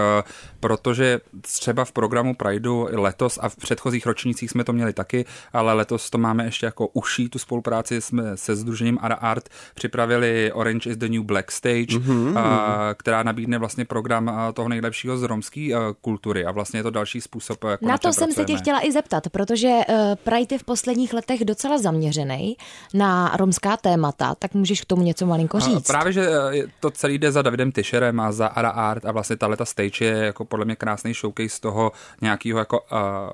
protože 0.59 1.19
třeba 1.41 1.85
v 1.85 1.91
programu 1.91 2.35
Prideu 2.35 2.87
letos 2.99 3.39
a 3.41 3.49
v 3.49 3.55
předchozích 3.55 4.05
ročnících 4.05 4.49
jsme 4.49 4.63
to 4.63 4.73
měli 4.73 4.93
taky, 4.93 5.25
ale 5.53 5.73
letos 5.73 6.09
to 6.09 6.17
máme 6.17 6.45
ještě 6.45 6.65
jako 6.65 6.87
uší 6.87 7.29
tu 7.29 7.39
spolupráci 7.39 8.01
jsme 8.01 8.37
se 8.37 8.55
Združením 8.55 8.99
Ara 9.01 9.15
Art 9.15 9.49
připravili 9.75 10.51
Orange 10.53 10.89
is 10.89 10.97
the 10.97 11.07
New 11.09 11.21
Black 11.23 11.51
Stage, 11.51 11.99
hmm. 11.99 12.37
a, 12.37 12.93
která 12.97 13.23
nabídne 13.23 13.57
vlastně 13.57 13.85
program 13.85 14.31
toho 14.53 14.69
nejlepšího 14.69 15.17
z 15.17 15.23
romské 15.23 15.69
kultury 16.01 16.45
a 16.45 16.51
vlastně 16.51 16.79
je 16.79 16.83
to 16.83 16.89
další 16.89 17.21
způsob, 17.21 17.63
jako 17.63 17.85
Na 17.85 17.91
na 17.91 17.97
to 17.97 18.01
čem 18.01 18.13
jsem 18.13 18.27
se 18.27 18.33
tě 18.33 18.35
pracujeme. 18.35 18.61
chtěla 18.61 18.79
i 18.85 18.91
zeptat, 18.91 19.29
protože 19.29 19.67
uh, 19.67 19.95
Pride 20.23 20.55
je 20.55 20.59
v 20.59 20.63
posledních 20.63 21.13
letech 21.13 21.45
docela 21.45 21.77
zaměřený 21.77 22.57
na 22.93 23.31
romská 23.37 23.77
témata, 23.77 24.35
tak 24.35 24.53
můžeš 24.53 24.81
k 24.81 24.85
tomu 24.85 25.03
něco 25.03 25.25
malinko 25.25 25.57
A 25.57 25.59
říct. 25.59 25.87
Právě, 25.87 26.13
že 26.13 26.27
je- 26.49 26.67
to 26.79 26.91
celý 26.91 27.17
jde 27.17 27.31
za 27.31 27.41
Davidem 27.41 27.71
Tischerem 27.71 28.19
a 28.19 28.31
za 28.31 28.47
Ara 28.47 28.69
Art 28.69 29.05
a 29.05 29.11
vlastně 29.11 29.35
tahle 29.37 29.57
ta 29.57 29.65
stage 29.65 30.05
je 30.05 30.17
jako 30.17 30.45
podle 30.45 30.65
mě 30.65 30.75
krásný 30.75 31.13
showcase 31.13 31.61
toho 31.61 31.91
nějakého 32.21 32.59
jako 32.59 32.81
uh, 32.91 33.33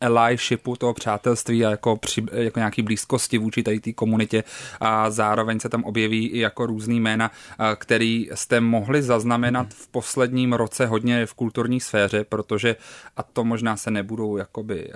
allyšipu, 0.00 0.76
toho 0.76 0.94
přátelství 0.94 1.66
a 1.66 1.70
jako, 1.70 1.96
při, 1.96 2.22
jako 2.32 2.58
nějaký 2.58 2.82
blízkosti 2.82 3.38
vůči 3.38 3.62
tady 3.62 3.80
té 3.80 3.92
komunitě 3.92 4.44
a 4.80 5.10
zároveň 5.10 5.60
se 5.60 5.68
tam 5.68 5.84
objeví 5.84 6.26
i 6.26 6.38
jako 6.38 6.66
různý 6.66 7.00
jména, 7.00 7.30
který 7.76 8.28
jste 8.34 8.60
mohli 8.60 9.02
zaznamenat 9.02 9.66
v 9.74 9.88
posledním 9.88 10.52
roce 10.52 10.86
hodně 10.86 11.26
v 11.26 11.34
kulturní 11.34 11.80
sféře, 11.80 12.24
protože 12.24 12.76
a 13.16 13.22
to 13.22 13.44
možná 13.44 13.76
se 13.76 13.90
nebudou 13.90 14.36
jakoby 14.36 14.90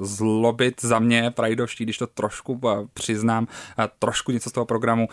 zlobit 0.00 0.82
za 0.82 0.98
mě 0.98 1.30
prajdovští, 1.30 1.84
když 1.84 1.98
to 1.98 2.06
trošku 2.06 2.60
přiznám, 2.94 3.48
trošku 3.98 4.32
něco 4.32 4.50
z 4.50 4.52
toho 4.52 4.66
programu, 4.66 5.08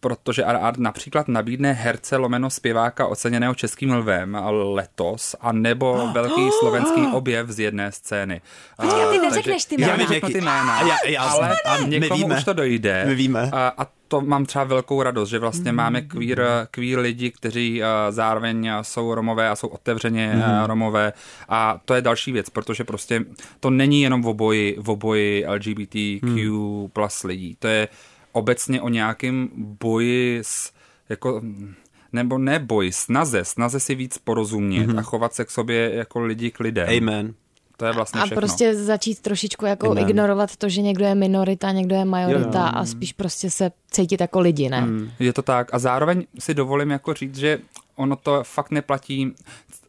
protože 0.00 0.44
Art 0.44 0.78
například 0.78 1.28
nabídne 1.28 1.72
herce 1.72 2.16
lomeno 2.16 2.50
zpěváka 2.50 3.06
oceněného 3.06 3.54
českým 3.54 3.94
lvem 3.94 4.38
letos 4.50 5.36
a 5.40 5.52
nebo 5.52 6.08
velký 6.12 6.50
slovenský 6.58 7.06
objev 7.12 7.48
z 7.48 7.58
jedné 7.58 7.92
scény. 7.92 8.40
Počkej, 8.82 9.02
a 9.04 9.10
ty 9.12 9.18
neřekneš 9.18 9.64
ty 9.64 9.76
jména. 9.78 9.92
Já 9.92 9.96
neřeknu 9.96 10.28
ty 10.28 10.38
jména, 10.40 10.78
A 10.78 10.86
já- 10.86 10.96
já- 11.06 11.22
ale 11.22 11.56
a 11.64 11.76
my 11.80 11.88
někomu 12.00 12.22
víme. 12.22 12.38
už 12.38 12.44
to 12.44 12.52
dojde. 12.52 13.04
My 13.06 13.14
víme. 13.14 13.50
A, 13.52 13.72
a 13.78 13.86
to 14.08 14.20
mám 14.20 14.46
třeba 14.46 14.64
velkou 14.64 15.02
radost, 15.02 15.28
že 15.28 15.38
vlastně 15.38 15.72
Mm. 15.72 15.76
máme 15.76 16.02
queer, 16.02 16.68
queer 16.70 16.98
lidi, 16.98 17.30
kteří 17.30 17.82
uh, 17.82 17.86
zároveň 18.10 18.70
jsou 18.82 19.14
romové 19.14 19.48
a 19.48 19.56
jsou 19.56 19.68
otevřeně 19.68 20.32
Mm. 20.34 20.40
uh, 20.42 20.66
romové 20.66 21.12
a 21.48 21.80
to 21.84 21.94
je 21.94 22.02
další 22.02 22.32
věc, 22.32 22.50
protože 22.50 22.84
prostě 22.84 23.24
to 23.60 23.70
není 23.70 24.02
jenom 24.02 24.22
v 24.22 24.28
oboji, 24.28 24.76
v 24.80 24.90
oboji 24.90 25.44
LGBTQ 25.46 26.50
Mm. 26.50 26.88
plus 26.92 27.22
lidí, 27.22 27.56
to 27.58 27.68
je 27.68 27.88
obecně 28.32 28.80
o 28.82 28.88
nějakém 28.88 29.48
boji 29.54 30.38
s 30.42 30.72
jako 31.08 31.42
nebo 32.12 32.38
ne 32.38 32.58
boj, 32.58 32.92
snaze, 32.92 33.44
snaze 33.44 33.80
si 33.80 33.94
víc 33.94 34.18
porozumět 34.18 34.86
Mhm. 34.86 34.98
a 34.98 35.02
chovat 35.02 35.34
se 35.34 35.44
k 35.44 35.50
sobě 35.50 35.90
jako 35.94 36.20
lidi 36.20 36.50
k 36.50 36.60
lidem. 36.60 36.88
Amen. 36.98 37.34
To 37.80 37.86
je 37.86 37.92
vlastně 37.92 38.20
A 38.20 38.24
všechno. 38.24 38.40
prostě 38.40 38.74
začít 38.74 39.20
trošičku 39.20 39.66
jako 39.66 39.90
Amen. 39.90 40.08
ignorovat 40.08 40.56
to, 40.56 40.68
že 40.68 40.82
někdo 40.82 41.04
je 41.04 41.14
minorita, 41.14 41.72
někdo 41.72 41.94
je 41.94 42.04
majorita 42.04 42.58
Jo, 42.58 42.64
jo. 42.66 42.72
a 42.74 42.84
spíš 42.86 43.12
prostě 43.12 43.50
se 43.50 43.70
cítit 43.90 44.20
jako 44.20 44.40
lidi, 44.40 44.68
ne? 44.68 44.80
Hmm. 44.80 45.10
Je 45.18 45.32
to 45.32 45.42
tak. 45.42 45.74
A 45.74 45.78
zároveň 45.78 46.24
si 46.38 46.54
dovolím 46.54 46.90
jako 46.90 47.14
říct, 47.14 47.36
že 47.36 47.58
ono 47.96 48.16
to 48.16 48.44
fakt 48.44 48.70
neplatí. 48.70 49.34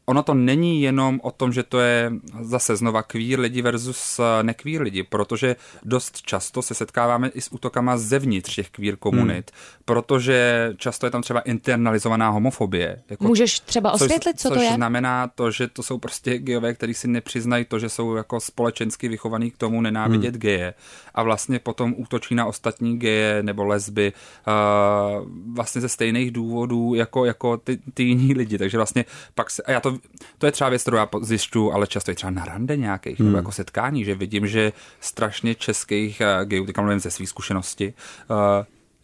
Ono 0.10 0.24
to 0.24 0.34
není 0.34 0.82
jenom 0.82 1.19
o 1.24 1.32
tom, 1.32 1.54
že 1.54 1.63
to 1.63 1.80
je 1.80 2.12
zase 2.41 2.76
znova 2.76 3.04
queer 3.04 3.39
lidi 3.39 3.62
versus 3.62 4.19
eh, 4.19 4.43
nekvír 4.43 4.82
lidi, 4.82 5.04
protože 5.04 5.56
dost 5.84 6.22
často 6.22 6.62
se 6.62 6.74
setkáváme 6.74 7.28
i 7.34 7.41
s 7.41 7.54
útokama 7.54 7.98
zevnitř 7.98 8.56
těch 8.56 8.69
queer 8.69 8.95
komunit, 8.95 9.52
hmm. 9.52 9.84
protože 9.86 10.69
často 10.78 11.06
je 11.06 11.12
tam 11.12 11.22
třeba 11.22 11.39
internalizovaná 11.39 12.30
homofobie. 12.30 13.02
Jako 13.10 13.28
Můžeš 13.28 13.60
třeba 13.60 13.91
osvětlit, 13.91 14.39
co 14.39 14.50
to 14.50 14.56
což 14.56 14.63
je? 14.63 14.74
znamená 14.74 15.28
to, 15.28 15.52
že 15.52 15.67
to 15.67 15.84
jsou 15.84 15.98
prostě 15.98 16.38
geové, 16.38 16.74
kteří 16.74 16.93
si 16.93 17.08
nepřiznají 17.08 17.65
to, 17.65 17.80
že 17.80 17.89
jsou 17.89 18.15
jako 18.15 18.39
společensky 18.39 19.08
vychovaný 19.08 19.52
k 19.52 19.58
tomu 19.58 19.82
nenávidět 19.82 20.34
hmm. 20.34 20.41
geje 20.41 20.74
a 21.15 21.24
vlastně 21.24 21.60
potom 21.60 21.93
útočí 21.98 22.36
na 22.36 22.45
ostatní 22.45 23.00
geje 23.00 23.43
nebo 23.43 23.65
lesby 23.65 24.13
uh, 24.48 25.28
vlastně 25.54 25.82
ze 25.82 25.89
stejných 25.89 26.32
důvodů 26.32 26.93
jako, 26.93 27.26
jako 27.26 27.58
ty, 27.58 27.78
ty 27.93 28.04
jiní 28.04 28.34
lidi, 28.34 28.58
takže 28.58 28.78
vlastně 28.78 29.06
pak 29.36 29.50
se, 29.50 29.63
a 29.63 29.72
já 29.72 29.80
to, 29.80 29.99
to 30.38 30.46
je 30.46 30.52
třeba 30.52 30.70
věc, 30.70 30.82
kterou 30.82 30.98
já 30.98 31.10
zjišťuju, 31.22 31.72
ale 31.72 31.88
často 31.88 32.12
i 32.12 32.16
třeba 32.16 32.32
na 32.32 32.46
rande 32.46 32.78
nějakých, 32.78 33.20
hmm. 33.20 33.28
nebo 33.28 33.38
jako 33.38 33.52
setkání, 33.52 34.06
že 34.06 34.16
vidím, 34.16 34.48
že 34.48 34.74
strašně 35.00 35.56
českých 35.56 36.22
uh, 36.22 36.46
gejů, 36.46 36.66
teďka 36.66 36.82
mluvím 36.82 37.00
ze 37.00 37.12
své 37.12 37.26
zkušenosti, 37.26 37.94
uh, 38.30 38.38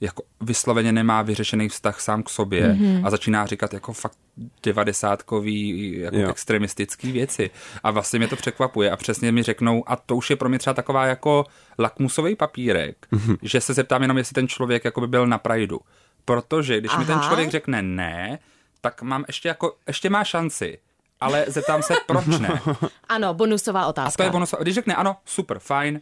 jako 0.02 0.24
vysloveně 0.42 0.92
nemá 0.92 1.22
vyřešený 1.22 1.70
vztah 1.70 2.02
sám 2.02 2.24
k 2.24 2.30
sobě 2.30 2.74
mm-hmm. 2.74 3.02
a 3.06 3.10
začíná 3.10 3.46
říkat 3.46 3.74
jako 3.74 3.94
fakt 3.94 4.18
devadesátkový 4.64 5.92
jako 6.00 6.18
Jo. 6.18 6.30
extremistický 6.30 7.12
věci. 7.12 7.50
A 7.84 7.92
vlastně 7.92 8.20
mě 8.20 8.28
to 8.28 8.36
překvapuje 8.36 8.92
a 8.92 8.98
přesně 8.98 9.32
mi 9.32 9.44
řeknou, 9.44 9.84
a 9.88 9.96
to 9.96 10.16
už 10.16 10.30
je 10.30 10.36
pro 10.36 10.50
mě 10.50 10.60
třeba 10.60 10.74
taková 10.74 11.06
jako 11.06 11.46
lakmusový 11.80 12.36
papírek, 12.36 13.08
mm-hmm. 13.12 13.38
že 13.42 13.62
se 13.62 13.74
zeptám 13.74 14.02
jenom, 14.02 14.18
jestli 14.18 14.34
ten 14.34 14.48
člověk 14.48 14.86
jako 14.86 15.02
by 15.02 15.08
byl 15.08 15.28
na 15.28 15.38
prajdu. 15.38 15.80
Protože 16.26 16.80
když 16.80 16.92
Aha. 16.92 17.00
mi 17.00 17.06
ten 17.06 17.20
člověk 17.20 17.50
řekne 17.50 17.82
ne, 17.82 18.40
tak 18.82 19.02
mám 19.02 19.24
ještě 19.28 19.48
jako, 19.48 19.76
ještě 19.88 20.10
má 20.10 20.24
šanci. 20.24 20.78
Ale 21.22 21.46
zeptám 21.48 21.84
se, 21.84 21.94
proč 22.08 22.26
ne. 22.26 22.62
Ano, 23.10 23.34
bonusová 23.34 23.82
A 23.84 23.88
otázka. 23.88 24.18
to 24.18 24.24
je 24.24 24.30
bonus. 24.32 24.54
Když 24.62 24.76
řekne 24.76 24.96
ano, 24.96 25.16
super, 25.26 25.60
fajn, 25.60 26.02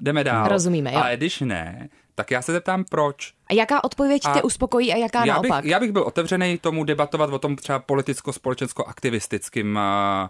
jdeme 0.00 0.24
dál. 0.24 0.48
Rozumíme, 0.48 0.92
jo. 0.92 0.98
Ale 0.98 1.16
když 1.16 1.40
ne, 1.40 1.88
tak 2.14 2.30
já 2.30 2.42
se 2.42 2.52
zeptám, 2.52 2.84
proč. 2.84 3.32
A 3.50 3.54
jaká 3.54 3.84
odpověď 3.84 4.22
A 4.24 4.34
tě 4.34 4.42
uspokojí 4.42 4.92
a 4.92 4.96
jaká 4.96 5.24
já 5.24 5.38
bych, 5.40 5.50
naopak? 5.50 5.64
já 5.64 5.80
bych 5.80 5.92
byl 5.92 6.02
otevřený 6.02 6.58
tomu 6.58 6.84
debatovat 6.84 7.30
o 7.30 7.38
tom 7.38 7.56
třeba 7.56 7.78
politicko-společensko-aktivistickým 7.78 9.76
uh, 9.76 10.28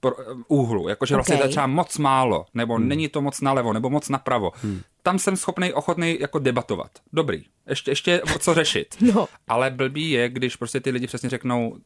pro, 0.00 0.16
úhlu, 0.48 0.88
jakože 0.88 1.14
vlastně 1.14 1.34
Ok. 1.34 1.40
to 1.40 1.46
je 1.46 1.50
třeba 1.50 1.66
moc 1.66 1.98
málo, 1.98 2.46
nebo 2.54 2.74
hmm. 2.74 2.88
není 2.88 3.08
to 3.08 3.22
moc 3.22 3.40
nalevo, 3.40 3.72
nebo 3.72 3.90
moc 3.90 4.08
napravo. 4.08 4.52
Hmm. 4.62 4.80
Tam 5.02 5.18
jsem 5.18 5.36
schopný, 5.36 5.72
ochotný 5.72 6.16
jako 6.20 6.38
debatovat. 6.38 6.90
Dobrý, 7.12 7.44
ještě, 7.68 7.90
ještě 7.90 8.22
o 8.22 8.38
co 8.38 8.54
řešit. 8.54 8.96
No. 9.14 9.28
Ale 9.48 9.70
blbý 9.70 10.10
je, 10.10 10.28
když 10.28 10.56
prostě 10.56 10.80
ty 10.80 10.90
lidi 10.90 11.06
přesně 11.06 11.30
řeknou, 11.30 11.70
uh, 11.70 11.78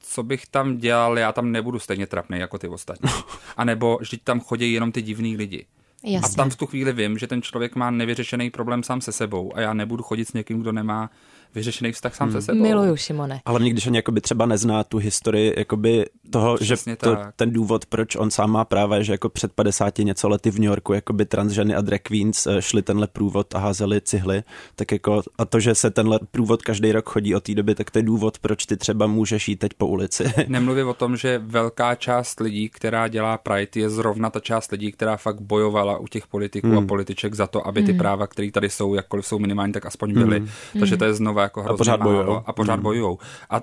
co 0.00 0.22
bych 0.22 0.46
tam 0.46 0.76
dělal, 0.76 1.18
já 1.18 1.32
tam 1.32 1.52
nebudu 1.52 1.78
stejně 1.78 2.06
trapný 2.06 2.38
jako 2.38 2.58
ty 2.58 2.68
ostatní. 2.68 3.10
A 3.56 3.64
nebo 3.64 3.98
vždyť 4.00 4.24
tam 4.24 4.40
chodí 4.40 4.72
jenom 4.72 4.92
ty 4.92 5.02
divný 5.02 5.36
lidi. 5.36 5.66
Jasně. 6.04 6.34
A 6.34 6.36
tam 6.36 6.50
v 6.50 6.56
tu 6.56 6.66
chvíli 6.66 6.92
vím, 6.92 7.18
že 7.18 7.26
ten 7.26 7.42
člověk 7.42 7.76
má 7.76 7.90
nevyřešený 7.90 8.50
problém 8.50 8.82
sám 8.82 9.00
se 9.00 9.12
sebou 9.12 9.56
a 9.56 9.60
já 9.60 9.74
nebudu 9.74 10.02
chodit 10.02 10.24
s 10.24 10.32
někým, 10.32 10.60
kdo 10.60 10.72
nemá 10.72 11.10
vyřešený 11.54 11.92
vztah 11.92 12.14
sám 12.14 12.32
se 12.32 12.42
sebou. 12.42 12.62
Miluju, 12.62 12.96
Šimone. 12.96 13.40
Ale 13.44 13.60
mě, 13.60 13.70
když 13.70 13.86
on 13.86 13.94
jakoby 13.94 14.20
třeba 14.20 14.46
nezná 14.46 14.84
tu 14.84 14.98
historii 14.98 15.54
jakoby 15.56 16.06
toho, 16.30 16.56
Přesně 16.56 16.92
že 16.92 16.96
to, 16.96 17.16
tak. 17.16 17.34
ten 17.36 17.52
důvod, 17.52 17.86
proč 17.86 18.16
on 18.16 18.30
sám 18.30 18.50
má 18.50 18.64
práva, 18.64 18.96
je, 18.96 19.04
že 19.04 19.12
jako 19.12 19.28
před 19.28 19.52
50 19.52 19.98
něco 19.98 20.28
lety 20.28 20.50
v 20.50 20.58
New 20.58 20.64
Yorku 20.68 20.92
jakoby 20.92 21.24
transženy 21.24 21.74
a 21.74 21.80
drag 21.80 22.00
queens 22.02 22.46
eh, 22.46 22.62
šli 22.62 22.82
tenhle 22.82 23.06
průvod 23.06 23.54
a 23.54 23.58
házeli 23.58 24.00
cihly, 24.00 24.42
tak 24.76 24.92
jako 24.92 25.22
a 25.38 25.44
to, 25.44 25.60
že 25.60 25.74
se 25.74 25.90
tenhle 25.90 26.18
průvod 26.30 26.62
každý 26.62 26.92
rok 26.92 27.08
chodí 27.10 27.34
od 27.34 27.42
té 27.44 27.54
doby, 27.54 27.74
tak 27.74 27.90
to 27.90 27.98
je 27.98 28.02
důvod, 28.02 28.38
proč 28.38 28.66
ty 28.66 28.76
třeba 28.76 29.06
můžeš 29.06 29.48
jít 29.48 29.56
teď 29.56 29.72
po 29.74 29.86
ulici. 29.86 30.24
Nemluvím 30.48 30.88
o 30.88 30.94
tom, 30.94 31.16
že 31.16 31.38
velká 31.38 31.94
část 31.94 32.40
lidí, 32.40 32.68
která 32.68 33.08
dělá 33.08 33.38
Pride, 33.38 33.70
je 33.76 33.90
zrovna 33.90 34.30
ta 34.30 34.40
část 34.40 34.72
lidí, 34.72 34.92
která 34.92 35.16
fakt 35.16 35.40
bojovala 35.40 35.98
u 35.98 36.06
těch 36.08 36.26
politiků 36.26 36.66
Hmm. 36.66 36.78
a 36.78 36.86
političek 36.86 37.34
za 37.34 37.46
to, 37.46 37.66
aby 37.66 37.82
ty 37.82 37.92
práva, 37.92 38.26
které 38.26 38.50
tady 38.50 38.70
jsou, 38.70 38.94
jakkoliv 38.94 39.26
jsou 39.26 39.38
minimální, 39.38 39.72
tak 39.72 39.86
aspoň 39.86 40.12
byly. 40.14 40.44
Takže 40.78 40.96
to 40.96 41.04
je 41.04 41.14
znova 41.36 41.42
jako 41.42 41.62
hrozně 41.62 41.78
pořád 41.78 42.00
málo. 42.00 42.12
bojujou. 42.12 42.42
A 42.46 42.52
pořád 42.52 42.80
bojujou. 42.80 43.18
A 43.50 43.62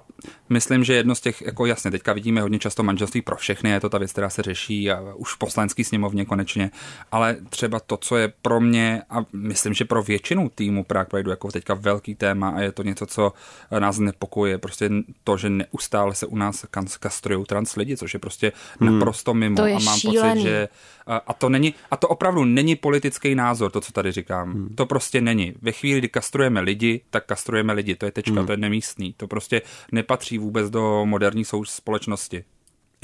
myslím, 0.49 0.83
že 0.83 0.93
jedno 0.93 1.15
z 1.15 1.21
těch, 1.21 1.41
jako 1.41 1.65
jasně, 1.65 1.91
teďka 1.91 2.13
vidíme 2.13 2.41
hodně 2.41 2.59
často 2.59 2.83
manželství 2.83 3.21
pro 3.21 3.36
všechny, 3.36 3.69
je 3.69 3.79
to 3.79 3.89
ta 3.89 3.97
věc, 3.97 4.12
která 4.12 4.29
se 4.29 4.41
řeší 4.41 4.91
a 4.91 5.01
už 5.15 5.33
v 5.33 5.38
poslanský 5.38 5.83
sněmovně 5.83 6.25
konečně, 6.25 6.71
ale 7.12 7.38
třeba 7.49 7.79
to, 7.79 7.97
co 7.97 8.17
je 8.17 8.33
pro 8.41 8.59
mě 8.62 9.01
a 9.09 9.25
myslím, 9.33 9.73
že 9.73 9.86
pro 9.86 10.03
většinu 10.03 10.49
týmu 10.55 10.83
Prague 10.83 11.09
Prideu 11.09 11.29
jako 11.29 11.51
teďka 11.51 11.73
velký 11.73 12.15
téma 12.15 12.49
a 12.49 12.59
je 12.59 12.71
to 12.71 12.83
něco, 12.83 13.05
co 13.05 13.33
nás 13.79 13.99
nepokuje, 13.99 14.57
prostě 14.57 14.89
to, 15.23 15.38
že 15.38 15.49
neustále 15.49 16.15
se 16.15 16.25
u 16.25 16.36
nás 16.36 16.65
kas- 16.65 16.97
kastrují 16.99 17.45
trans 17.45 17.75
lidi, 17.75 17.97
což 17.97 18.13
je 18.13 18.19
prostě 18.19 18.51
naprosto 18.79 19.33
mimo 19.33 19.55
To 19.55 19.65
je 19.65 19.75
a 19.75 19.79
mám 19.79 19.99
šílený. 19.99 20.31
pocit, 20.31 20.41
že 20.41 20.67
a, 21.07 21.17
a 21.27 21.33
to 21.33 21.49
není, 21.49 21.73
a 21.91 21.97
to 21.97 22.07
opravdu 22.07 22.45
není 22.45 22.75
politický 22.75 23.36
názor, 23.36 23.71
to, 23.71 23.81
co 23.81 23.91
tady 23.91 24.12
říkám. 24.12 24.67
To 24.75 24.86
prostě 24.86 25.21
není. 25.21 25.53
Ve 25.62 25.71
chvíli, 25.71 25.99
kdy 25.99 26.09
kastrujeme 26.09 26.62
lidi, 26.62 27.01
tak 27.09 27.25
kastrujeme 27.25 27.62
lidi. 27.71 27.95
To 27.95 28.06
je 28.06 28.12
tečka, 28.12 28.43
to 28.43 28.52
je 28.52 28.58
nemístný. 28.58 29.13
To 29.13 29.28
prostě 29.28 29.62
nepatří 29.91 30.38
vůbec 30.38 30.69
do 30.69 31.06
moderní 31.06 31.43
společnosti. 31.63 32.43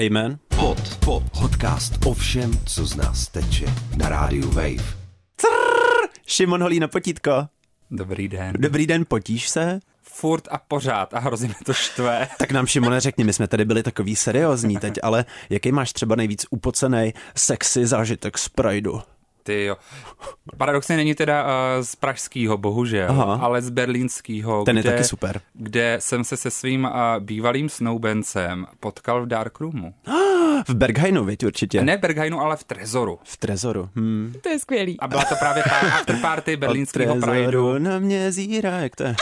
Amen. 0.08 0.39
Pod, 0.48 0.98
pod, 1.06 1.24
podcast 1.39 2.06
o 2.06 2.13
všem, 2.13 2.52
co 2.65 2.86
z 2.86 2.95
nás 2.95 3.28
teče 3.28 3.65
na 3.98 4.10
rádiu 4.10 4.50
Wave. 4.50 5.00
Šimon 6.28 6.62
holí 6.62 6.80
na 6.80 6.88
potítko. 6.88 7.32
Dobrý 7.91 8.28
den. 8.28 8.54
Dobrý 8.60 8.88
den, 8.88 9.06
potíš 9.08 9.50
se? 9.50 9.80
Furt 10.02 10.48
a 10.52 10.58
pořád 10.58 11.13
a 11.13 11.19
hrozně 11.19 11.48
mě 11.48 11.56
to 11.65 11.74
štve. 11.74 12.28
Tak 12.38 12.52
nám 12.52 12.67
Šimone 12.67 13.00
řekni, 13.00 13.24
my 13.24 13.34
jsme 13.34 13.48
tady 13.48 13.65
byli 13.65 13.84
takový 13.84 14.15
seriózní 14.15 14.78
teď, 14.78 14.93
ale 15.04 15.26
jaký 15.50 15.72
máš 15.72 15.93
třeba 15.93 16.15
nejvíc 16.15 16.45
upocený 16.50 17.13
sexy 17.36 17.86
zážitek 17.86 18.38
z 18.38 18.50
Prideu? 18.50 19.02
Ty 19.43 19.65
jo. 19.65 19.78
Paradoxně 20.58 20.97
není 20.97 21.15
teda 21.15 21.43
uh, 21.43 21.49
z 21.82 21.95
pražského, 21.95 22.58
bohužel, 22.58 23.10
Aha. 23.10 23.39
Ale 23.41 23.62
z 23.62 23.69
berlínského. 23.69 24.63
Ten 24.63 24.78
je 24.78 24.84
kde, 24.84 24.91
taky 24.91 25.04
super. 25.04 25.41
Kde 25.54 25.97
jsem 25.99 26.23
se 26.23 26.38
se 26.38 26.52
svým 26.52 26.84
uh, 26.84 26.91
bývalým 27.19 27.69
snoubencem 27.69 28.67
potkal 28.80 29.23
v 29.23 29.28
Darkroomu. 29.28 29.93
V 30.67 30.73
Berghainu, 30.73 31.25
viď, 31.25 31.45
určitě. 31.45 31.84
Ne 31.84 31.97
v 31.97 31.99
Berghainu, 31.99 32.41
ale 32.41 32.58
v 32.58 32.63
Trezoru. 32.63 33.19
V 33.23 33.38
Trezoru. 33.38 33.89
Hmm. 33.95 34.34
To 34.41 34.49
je 34.49 34.60
skvělý. 34.60 34.99
A 34.99 35.08
byla 35.08 35.23
to 35.23 35.36
právě 35.36 35.63
ta 35.63 35.75
afterparty 35.75 36.58
berlínského 36.58 37.15
Prideu. 37.15 37.78
Na 37.78 37.99
mě 37.99 38.32
zírá, 38.32 38.78
jak 38.78 38.95
to 38.95 39.04
je? 39.04 39.15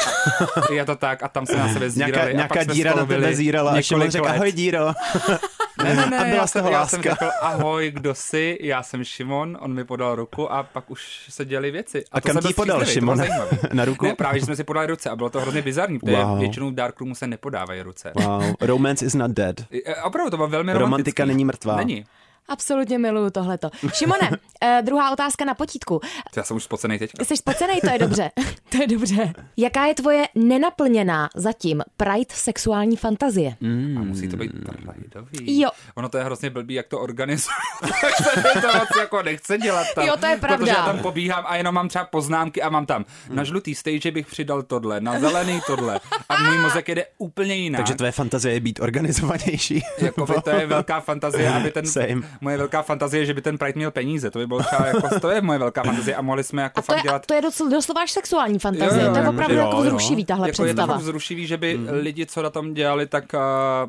Je 0.71 0.86
to 0.86 0.95
tak 0.95 1.23
a 1.23 1.27
tam 1.27 1.45
se 1.45 1.58
na 1.58 1.73
sebe 1.73 1.89
zírali. 1.89 2.12
Nějaká, 2.12 2.30
a 2.30 2.32
nějaká 2.32 2.63
díra 2.63 2.93
na 2.95 3.06
tebe 3.06 3.36
zírala 3.36 3.71
a 3.71 3.75
několik 3.75 4.12
řekl, 4.12 4.27
ahoj 4.27 4.51
díro. 4.51 4.88
Ne, 5.83 5.95
ne, 5.95 6.05
ne, 6.09 6.17
A 6.17 6.23
byla 6.23 6.35
já, 6.35 6.47
jsem, 6.47 6.61
toho 6.61 6.73
já 6.73 6.87
jsem 6.87 6.99
láska. 6.99 7.09
řekl 7.25 7.31
ahoj, 7.41 7.91
kdo 7.91 8.15
jsi, 8.15 8.57
já 8.61 8.83
jsem 8.83 9.03
Šimon, 9.03 9.57
on 9.61 9.73
mi 9.73 9.83
podal 9.85 10.15
ruku 10.15 10.51
a 10.51 10.63
pak 10.63 10.91
už 10.91 11.25
se 11.29 11.45
děli 11.45 11.71
věci. 11.71 12.03
A 12.11 12.21
to 12.21 12.27
kam 12.33 12.41
ti 12.41 12.53
podal, 12.53 12.85
zajímavý. 12.85 13.27
Na 13.73 13.85
ruku? 13.85 14.05
Ne, 14.05 14.15
právě, 14.15 14.39
že 14.39 14.45
jsme 14.45 14.55
si 14.55 14.63
podali 14.63 14.87
ruce 14.87 15.09
a 15.09 15.15
bylo 15.15 15.29
to 15.29 15.41
hrozně 15.41 15.61
bizarní, 15.61 15.99
protože 15.99 16.17
Wow. 16.17 16.39
většinou 16.39 16.69
v 16.69 16.73
Darkroomu 16.73 17.15
se 17.15 17.27
nepodávají 17.27 17.81
ruce. 17.81 18.11
Wow, 18.15 18.43
romance 18.61 19.05
is 19.05 19.13
not 19.15 19.31
dead. 19.31 19.55
Opravdu, 20.03 20.29
to 20.31 20.37
bylo 20.37 20.47
velmi 20.47 20.73
Romantika 20.73 20.85
romantický. 20.85 21.25
není 21.27 21.45
mrtvá. 21.45 21.75
Není. 21.75 22.05
Absolutně 22.47 22.97
miluju 22.97 23.29
tohleto. 23.29 23.69
Šimone, 23.93 24.29
eh, 24.62 24.81
druhá 24.86 25.12
otázka 25.12 25.45
na 25.45 25.53
potítku. 25.53 26.01
Já 26.36 26.43
jsem 26.43 26.57
už 26.57 26.63
spocený 26.63 26.99
teďka. 26.99 27.25
Jsi 27.25 27.38
spocenej, 27.38 27.81
to 27.81 27.89
je 27.89 27.99
dobře. 27.99 28.31
to 28.69 28.81
je 28.81 28.88
dobře. 28.88 29.33
Jaká 29.57 29.86
je 29.86 29.95
tvoje 29.95 30.27
nenaplněná 30.36 31.29
zatím 31.36 31.83
Pride 31.97 32.33
sexuální 32.33 32.97
fantazie? 32.97 33.55
A 33.97 34.03
musí 34.03 34.27
to 34.27 34.38
být 34.38 34.51
prideový. 35.21 35.60
Jo. 35.60 35.69
Ono 35.95 36.10
to 36.10 36.17
je 36.17 36.23
hrozně 36.23 36.49
blbý, 36.49 36.73
jak 36.73 36.88
to 36.88 36.99
organizuje. 36.99 37.55
to 38.62 38.67
moc 38.77 38.89
jako 38.99 39.23
nechce 39.23 39.57
dělat 39.57 39.88
tam. 39.95 40.05
Jo, 40.05 40.17
to 40.19 40.25
je 40.25 40.38
pravda. 40.38 40.57
Protože 40.57 40.71
já 40.71 40.86
tam 40.86 40.99
pobíhám 40.99 41.43
a 41.47 41.55
jenom 41.55 41.75
mám 41.75 41.89
třeba 41.89 42.05
poznámky 42.05 42.62
a 42.62 42.69
mám 42.69 42.86
tam 42.86 43.05
na 43.29 43.43
žlutý 43.43 43.75
stage 43.75 44.12
bych 44.12 44.27
přidal 44.27 44.63
tohle, 44.63 45.01
na 45.01 45.19
zelený 45.19 45.62
tohle. 45.67 45.99
A 46.29 46.43
můj 46.43 46.57
mozek 46.57 46.89
jede 46.89 47.05
úplně 47.17 47.55
jinak. 47.55 47.79
Takže 47.79 47.95
tvoje 47.95 48.12
fantazie 48.12 48.53
je 48.53 48.60
být 48.60 48.79
organizovanější. 48.79 49.83
Jakoby 49.97 50.33
to 50.43 50.49
je 50.49 50.67
velká 50.67 50.99
fantazie, 50.99 51.49
aby 51.49 51.71
ten, 51.71 51.86
Same. 51.86 52.21
Moje 52.41 52.58
velká 52.58 52.82
fantazie, 52.82 53.26
že 53.26 53.34
by 53.34 53.41
ten 53.41 53.58
Pride 53.58 53.73
měl 53.76 53.91
peníze, 53.91 54.32
to 54.32 54.39
by 54.39 54.47
bylo 54.47 54.60
třeba 54.63 54.86
jako, 54.88 55.19
to 55.19 55.30
je 55.30 55.41
moje 55.41 55.60
velká 55.60 55.84
fantazie 55.84 56.15
a 56.15 56.21
mohli 56.21 56.43
jsme 56.43 56.62
jako 56.62 56.80
A 56.80 56.82
to 56.82 56.86
fakt 56.86 56.97
je, 56.97 57.04
dělat 57.04 57.26
to 57.26 57.34
je 57.34 57.41
docela, 57.41 57.69
doslova 57.69 58.02
až 58.02 58.12
sexuální 58.12 58.60
fantazie. 58.60 59.02
Jo, 59.02 59.08
jo, 59.08 59.13
to 59.13 59.19
je 59.19 59.26
jo, 59.26 59.30
opravdu 59.32 59.56
jo, 59.56 59.62
jako 59.62 59.76
jo. 59.78 59.84
vzrušivý 59.84 60.26
tahle 60.26 60.47
jako 60.50 60.65
je 60.65 60.73
to 60.73 60.78
představa. 60.82 60.97
vzrušivý, 61.00 61.47
že 61.47 61.58
by 61.58 61.78
Mhm. 61.78 61.88
lidi, 61.91 62.26
co 62.26 62.41
na 62.41 62.50
tom 62.50 62.73
dělali, 62.73 63.08
tak 63.08 63.23
uh, 63.34 63.39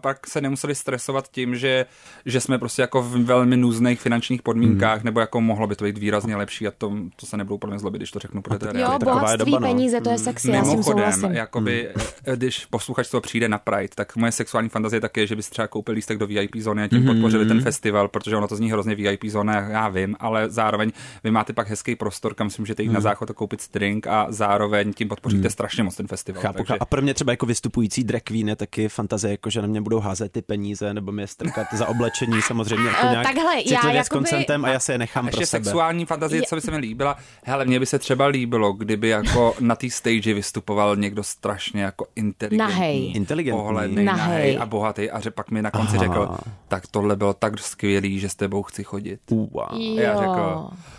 pak 0.01 0.27
se 0.27 0.41
nemuseli 0.41 0.75
stresovat 0.75 1.29
tím, 1.31 1.57
že, 1.57 1.87
že 2.27 2.41
jsme 2.41 2.59
prostě 2.59 2.83
jako 2.83 3.03
v 3.03 3.17
velmi 3.25 3.57
nůzných 3.57 4.01
finančních 4.01 4.43
podmínkách, 4.43 5.03
nebo 5.05 5.21
jako 5.21 5.41
mohlo 5.41 5.67
by 5.67 5.77
to 5.77 5.85
být 5.85 5.99
výrazně 5.99 6.37
lepší 6.37 6.67
a 6.67 6.71
to, 6.79 6.93
to 7.17 7.27
se 7.27 7.37
nebudou 7.37 7.59
podle 7.59 7.73
mě 7.75 7.79
zlobit, 7.81 7.99
když 7.99 8.11
to 8.11 8.19
řeknu, 8.19 8.43
protože 8.43 8.59
to 8.59 8.67
je 8.67 8.69
Jo, 8.69 8.75
realita. 8.75 8.99
taková 8.99 9.17
je 9.17 9.21
bohatství, 9.21 9.53
doba, 9.53 9.61
no. 9.61 9.67
peníze, 9.75 10.01
to 10.01 10.11
je 10.11 10.19
sexy, 10.19 10.51
já 10.51 10.59
s 10.59 10.63
tím 10.63 10.71
Mimochodem, 10.71 11.13
souhlasím. 11.13 11.37
jakoby, 11.37 11.89
eh, 12.27 12.37
když 12.37 12.67
posluchač 12.67 13.09
to 13.11 13.21
přijde 13.21 13.49
na 13.49 13.59
Pride, 13.59 13.89
tak 13.95 14.17
moje 14.17 14.33
sexuální 14.33 14.69
fantazie 14.69 15.01
také 15.01 15.21
je, 15.21 15.27
že 15.27 15.37
bys 15.37 15.51
třeba 15.51 15.69
koupil 15.69 15.95
lístek 15.95 16.19
do 16.19 16.27
VIP 16.27 16.57
zóny 16.57 16.83
a 16.83 16.89
tím 16.89 16.99
Mhm. 16.99 17.07
podpořili 17.07 17.47
ten 17.47 17.63
festival, 17.63 18.09
protože 18.09 18.37
ono 18.38 18.48
to 18.48 18.57
zní 18.57 18.70
hrozně 18.72 18.94
VIP 18.94 19.24
zóna, 19.24 19.55
já 19.61 19.88
vím, 19.88 20.16
ale 20.20 20.51
zároveň 20.51 20.92
vy 21.24 21.31
máte 21.31 21.53
pak 21.53 21.68
hezký 21.68 21.96
prostor, 21.96 22.35
kam 22.35 22.51
si 22.51 22.62
můžete 22.62 22.83
jít 22.83 22.88
Mhm. 22.88 22.94
na 22.94 23.01
záchod 23.01 23.31
a 23.31 23.35
koupit 23.35 23.61
string 23.61 24.07
a 24.07 24.27
zároveň 24.29 24.92
tím 24.92 25.09
podpoříte 25.09 25.51
strašně 25.51 25.83
moc 25.83 25.96
ten 25.96 26.07
festival. 26.07 26.42
Chápu, 26.42 26.57
takže... 26.59 26.74
A 26.81 26.85
pro 26.85 27.03
mě 27.03 27.14
třeba 27.14 27.33
jako 27.33 27.46
vystupující 27.46 28.05
drag 28.05 28.22
queen 28.22 28.48
je 28.48 28.57
taky 28.57 28.88
fantazie, 28.88 29.31
jako 29.31 29.51
že 29.51 29.62
na 29.62 29.68
mě 29.68 29.81
budou 29.81 30.01
házet 30.01 30.33
ty 30.33 30.42
peníze 30.42 30.94
nebo 30.94 31.12
mě 31.12 31.27
strkat 31.27 31.66
za 31.72 31.88
oblečení 31.88 32.42
samozřejmě 32.42 32.87
jako 32.88 33.07
nějak 33.07 33.27
takhle, 33.27 33.55
já 33.57 33.62
citlivě 33.62 34.05
s 34.05 34.07
jakoby- 34.07 34.09
koncentem 34.18 34.64
a 34.64 34.68
já 34.68 34.79
se 34.79 34.92
je 34.92 34.98
nechám 34.98 35.27
Ještě 35.27 35.38
pro 35.40 35.46
sebe. 35.46 35.64
sexuální 35.64 36.07
fantazie, 36.07 36.42
co 36.42 36.55
by 36.55 36.61
se 36.61 36.70
mi 36.70 36.77
líbila. 36.77 37.16
Hele, 37.44 37.64
mně 37.64 37.81
by 37.81 37.87
se 37.87 37.98
třeba 37.98 38.27
líbilo, 38.27 38.72
kdyby 38.72 39.09
jako 39.09 39.55
na 39.61 39.77
té 39.77 39.90
stage 39.90 40.35
vystupoval 40.35 40.96
někdo 40.96 41.22
strašně 41.22 41.83
jako 41.83 42.07
inteligentní. 42.16 42.59
Nahej. 42.74 43.12
Inteligentní. 43.14 43.62
Pohlednej, 43.62 44.05
Nahej. 44.05 44.29
nahej 44.29 44.59
a 44.61 44.66
bohatý 44.66 45.11
a 45.11 45.20
že 45.20 45.31
pak 45.31 45.51
mi 45.51 45.62
na 45.62 45.70
konci 45.70 45.96
Aha. 45.96 46.07
řekl, 46.07 46.29
tak 46.68 46.87
tohle 46.87 47.16
bylo 47.16 47.35
tak 47.35 47.59
skvělý, 47.59 48.20
že 48.20 48.28
s 48.29 48.35
tebou 48.37 48.62
chci 48.62 48.85
chodit. 48.85 49.21
Wow. 49.31 49.79
já 49.81 50.12
Jo. 50.12 50.19
řekl, 50.19 50.41
A 50.41 50.71
když 50.71 50.98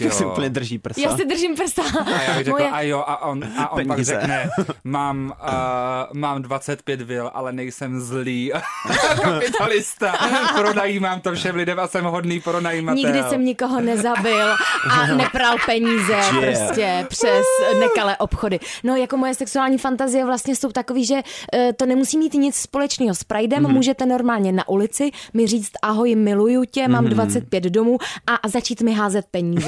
jo. 0.00 0.10
si 0.10 0.24
úplně 0.24 0.50
drží 0.50 0.78
prsa. 0.78 1.00
Já 1.00 1.16
si 1.16 1.24
držím 1.24 1.54
prsta. 1.54 1.82
A 2.16 2.22
já 2.22 2.34
bych 2.36 2.44
řekl, 2.44 2.50
Moje- 2.58 2.70
a 2.70 2.80
jo, 2.82 3.04
a 3.06 3.22
on, 3.26 3.44
a 3.58 3.72
on 3.72 3.86
pak 3.86 3.96
Peníze. 3.96 4.12
řekne, 4.20 4.50
mám, 4.84 5.34
uh, 5.42 6.16
mám 6.18 6.42
25 6.42 7.00
vil, 7.00 7.30
ale 7.34 7.52
nejsem 7.52 8.00
zlý 8.00 8.52
kapitalista. 9.22 10.12
Pronajímám 10.56 11.20
to 11.20 11.32
všem 11.34 11.56
lidem 11.56 11.80
a 11.80 11.86
jsem 11.88 12.04
hodný 12.04 12.40
pronajímatel. 12.40 13.02
Nikdy 13.02 13.22
jsem 13.28 13.44
nikoho 13.44 13.80
nezabil 13.80 14.52
a 14.90 15.06
nepral 15.16 15.56
peníze 15.66 16.12
Yeah. 16.14 16.40
prostě 16.40 17.06
přes 17.08 17.46
nekalé 17.80 18.16
obchody. 18.16 18.60
No 18.84 18.96
jako 18.96 19.16
moje 19.16 19.34
sexuální 19.34 19.78
fantazie 19.78 20.24
vlastně 20.24 20.56
jsou 20.56 20.72
takový, 20.72 21.04
že 21.06 21.14
eh, 21.54 21.72
to 21.72 21.86
nemusí 21.86 22.18
mít 22.18 22.34
nic 22.34 22.56
společného 22.56 23.14
s 23.14 23.24
Pridem, 23.24 23.62
Mhm. 23.62 23.70
mm-hmm. 23.70 23.74
můžete 23.74 24.06
normálně 24.06 24.52
na 24.52 24.68
ulici 24.68 25.10
mi 25.34 25.46
říct 25.46 25.70
ahoj, 25.82 26.14
miluju 26.14 26.64
tě, 26.64 26.88
mám 26.88 27.04
Mhm. 27.04 27.12
25 27.14 27.64
domů 27.64 27.98
a, 28.26 28.34
a 28.34 28.48
začít 28.48 28.80
mi 28.82 28.92
házet 28.92 29.26
peníze. 29.30 29.63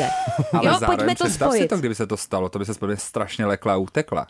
Ale 0.52 0.66
jo, 0.66 0.76
zároveň 0.80 0.86
pojďme 0.86 1.14
to 1.14 1.24
představ 1.24 1.52
si 1.52 1.56
spojit. 1.56 1.68
to, 1.68 1.78
kdyby 1.78 1.94
se 1.94 2.06
to 2.06 2.16
stalo, 2.16 2.48
to 2.48 2.58
by 2.58 2.64
se 2.64 2.74
spolu 2.74 2.92
strašně 2.96 3.46
lekla 3.46 3.72
a 3.74 3.76
utekla. 3.76 4.26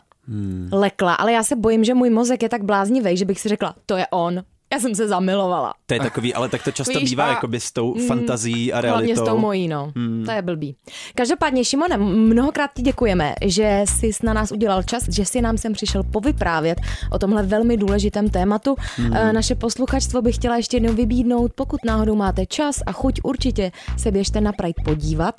Lekla, 0.71 1.13
ale 1.13 1.31
já 1.31 1.43
se 1.43 1.55
bojím, 1.55 1.83
že 1.83 1.93
můj 1.93 2.09
mozek 2.09 2.43
je 2.43 2.49
tak 2.49 2.63
bláznivý, 2.63 3.17
že 3.17 3.25
bych 3.25 3.39
si 3.39 3.49
řekla, 3.49 3.75
to 3.85 3.97
je 3.97 4.07
on. 4.11 4.43
Já 4.73 4.79
jsem 4.79 4.95
se 4.95 5.07
zamilovala. 5.07 5.73
To 5.85 5.93
je 5.93 5.99
takový, 5.99 6.33
ale 6.33 6.49
tak 6.49 6.63
to 6.63 6.71
často 6.71 6.99
Víš, 6.99 7.09
bývá 7.09 7.25
a- 7.25 7.29
jako 7.29 7.47
by 7.47 7.59
s 7.59 7.71
tou 7.71 7.95
Mm, 7.95 8.07
fantazí 8.07 8.73
a 8.73 8.75
Hlavně 8.75 8.91
realitou. 8.99 9.21
s 9.25 9.29
tou 9.29 9.37
mojí, 9.37 9.67
no. 9.67 9.91
To 10.25 10.31
je 10.31 10.41
blbý. 10.41 10.75
Každopádně, 11.15 11.65
Šimone, 11.65 11.97
mnohokrát 11.97 12.71
ti 12.75 12.81
děkujeme, 12.81 13.33
že 13.45 13.81
jsi 13.87 14.11
na 14.23 14.33
nás 14.33 14.51
udělal 14.51 14.83
čas, 14.83 15.03
že 15.09 15.25
jsi 15.25 15.41
nám 15.41 15.57
sem 15.57 15.73
přišel 15.73 16.03
povyprávět 16.03 16.77
o 17.11 17.19
tomhle 17.19 17.43
velmi 17.43 17.77
důležitém 17.77 18.29
tématu. 18.29 18.75
Eh, 19.13 19.33
Naše 19.33 19.55
posluchačstvo 19.55 20.21
bych 20.21 20.35
chtěla 20.35 20.57
ještě 20.57 20.77
jednou 20.77 20.93
vybídnout, 20.93 21.51
pokud 21.55 21.79
náhodou 21.85 22.15
máte 22.15 22.45
čas 22.45 22.75
a 22.85 22.91
chuť, 22.91 23.19
určitě 23.23 23.71
se 23.97 24.11
běžte 24.11 24.41
na 24.41 24.51
Pride 24.51 24.83
podívat. 24.85 25.35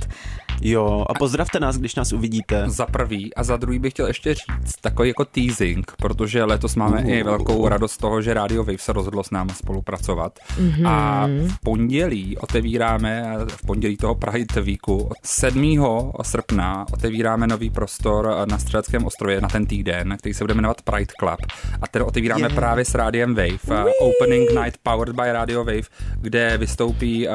Jo, 0.63 1.05
a 1.09 1.15
pozdravte 1.15 1.61
nás, 1.61 1.77
když 1.77 1.95
nás 1.95 2.13
uvidíte. 2.13 2.65
Za 2.67 2.87
prvý 2.87 3.35
a 3.35 3.43
za 3.43 3.57
druhý 3.57 3.79
bych 3.79 3.93
chtěl 3.93 4.07
ještě 4.07 4.35
říct 4.35 4.75
takový 4.81 5.09
jako 5.09 5.25
teasing, 5.25 5.93
protože 5.99 6.45
letos 6.45 6.75
máme 6.77 7.03
i 7.03 7.23
velkou 7.23 7.69
radost 7.69 7.93
z 7.93 7.97
toho, 7.97 8.23
že 8.23 8.35
Radio 8.35 8.65
Wave 8.65 8.79
se 8.79 8.93
rozhodlo 8.93 9.25
s 9.25 9.31
námi 9.31 9.51
spolupracovat. 9.55 10.39
Mm-hmm. 10.61 10.89
A 10.89 11.27
v 11.27 11.61
pondělí 11.61 12.39
otevíráme, 12.39 13.35
v 13.49 13.67
pondělí 13.67 13.97
toho 13.97 14.15
Pride 14.15 14.61
Weeku, 14.61 14.97
od 14.97 15.17
7. 15.23 15.79
srpna 16.23 16.87
otevíráme 16.93 17.47
nový 17.47 17.71
prostor 17.71 18.35
na 18.51 18.59
Střeleckém 18.59 19.05
ostrově 19.07 19.41
na 19.41 19.49
ten 19.49 19.67
týden, 19.67 20.17
který 20.19 20.35
se 20.35 20.45
bude 20.45 20.55
jmenovat 20.55 20.83
Pride 20.83 21.13
Club. 21.21 21.41
A 21.83 21.89
ten 21.89 22.03
otevíráme 22.03 22.39
Yeah. 22.39 22.55
právě 22.55 22.85
s 22.85 22.95
Rádiem 22.95 23.35
Wave. 23.35 23.85
Uh, 23.85 24.09
Opening 24.09 24.51
Night 24.51 24.79
Powered 24.83 25.15
by 25.15 25.33
Radio 25.33 25.65
Wave, 25.65 25.83
kde 26.21 26.59
vystoupí 26.59 27.29
uh, 27.29 27.35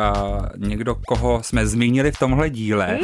někdo, 0.58 0.96
koho 0.96 1.44
jsme 1.44 1.68
zmínili 1.68 2.12
v 2.12 2.20
tomhle 2.20 2.50
díle 2.50 3.00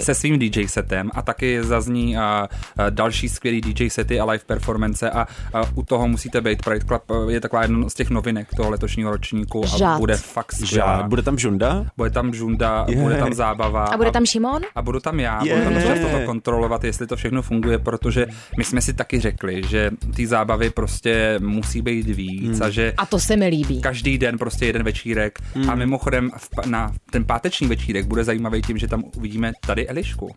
se 0.00 0.14
svým 0.14 0.38
DJ 0.38 0.66
setem 0.68 1.10
a 1.14 1.22
taky 1.22 1.62
zazní 1.64 2.16
uh, 2.16 2.22
uh, 2.22 2.90
další 2.90 3.28
skvělý 3.28 3.60
DJ 3.60 3.88
sety 3.90 4.20
a 4.20 4.24
live 4.24 4.44
performance 4.46 5.10
a 5.10 5.26
uh, 5.54 5.68
u 5.74 5.82
toho 5.82 6.08
musíte 6.08 6.40
být. 6.40 6.62
Pride 6.62 6.84
Club 6.84 7.10
uh, 7.10 7.28
je 7.30 7.40
taková 7.40 7.62
jedna 7.62 7.88
z 7.88 7.94
těch 7.94 8.10
novinek 8.10 8.48
toho 8.56 8.70
letošního 8.70 9.10
ročníku 9.10 9.64
a 9.64 9.66
Žád. 9.78 9.98
bude 9.98 10.16
fakt 10.16 10.54
Žád. 10.54 10.66
skvělá. 10.66 11.02
Bude 11.08 11.22
tam 11.22 11.38
žunda? 11.38 11.86
Bude 11.96 12.10
tam 12.10 12.34
žunda, 12.34 12.86
Je. 12.88 12.96
bude 12.96 13.16
tam 13.16 13.34
zábava. 13.34 13.84
A 13.84 13.96
bude 13.96 14.10
tam 14.10 14.26
Šimon? 14.26 14.62
a 14.74 14.82
budu 14.82 15.00
tam 15.00 15.20
já, 15.20 15.44
Je. 15.44 15.54
budu 15.54 15.64
tam 15.64 15.82
často 15.82 16.08
to 16.18 16.26
kontrolovat, 16.26 16.84
jestli 16.84 17.06
to 17.06 17.16
všechno 17.16 17.42
funguje, 17.42 17.78
protože 17.78 18.26
my 18.58 18.64
jsme 18.64 18.80
si 18.80 18.92
taky 18.92 19.20
řekli, 19.20 19.62
že 19.68 19.90
ty 20.16 20.26
zábavy 20.26 20.70
prostě 20.70 21.38
musí 21.42 21.82
být 21.82 22.06
víc 22.06 22.60
a 22.60 22.70
že 22.70 22.92
A 22.96 23.06
to 23.06 23.18
se 23.18 23.36
mi 23.36 23.46
líbí. 23.48 23.80
každý 23.80 24.18
den 24.18 24.38
prostě 24.38 24.66
jeden 24.66 24.82
večírek. 24.82 25.38
A 25.68 25.74
mimochodem 25.74 26.30
v, 26.36 26.66
na 26.66 26.92
ten 27.10 27.24
páteční 27.24 27.66
večírek 27.68 28.06
bude 28.06 28.24
zajímavý 28.24 28.62
tím, 28.62 28.78
že 28.78 28.88
tam 28.88 29.04
uvidíme 29.36 29.52
tady 29.66 29.88
Elišku. 29.88 30.36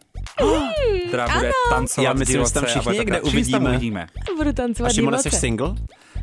která 1.07 1.27
bude 1.33 1.51
tancovat 1.69 2.03
Já 2.07 2.13
myslím, 2.13 2.45
že 2.45 2.53
tam 2.53 2.63
a 2.63 2.67
všichni 2.67 2.97
někde 2.97 3.13
tak- 3.19 3.23
všichni 3.23 3.51
tam 3.51 3.61
uvidíme. 3.61 3.69
uvidíme. 3.77 4.07
Budu 4.37 4.49
A 4.49 4.53
tancovat 4.53 4.91
Šimone, 4.93 5.17
jsi 5.17 5.23
divoce. 5.29 5.39
single? 5.39 5.75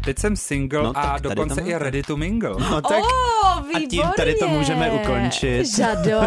Teď 0.05 0.19
jsem 0.19 0.37
single 0.37 0.83
No, 0.83 0.93
a 0.97 1.19
dokonce 1.19 1.61
i 1.61 1.75
ready 1.79 2.03
to 2.03 2.17
mingle. 2.17 2.55
No 2.71 2.83
tak. 2.83 3.05
Oh, 3.05 3.59
A 3.75 3.81
tím 3.91 4.03
tady 4.17 4.35
to 4.35 4.49
můžeme 4.49 4.91
ukončit. 4.91 5.77
Žado. 5.77 6.21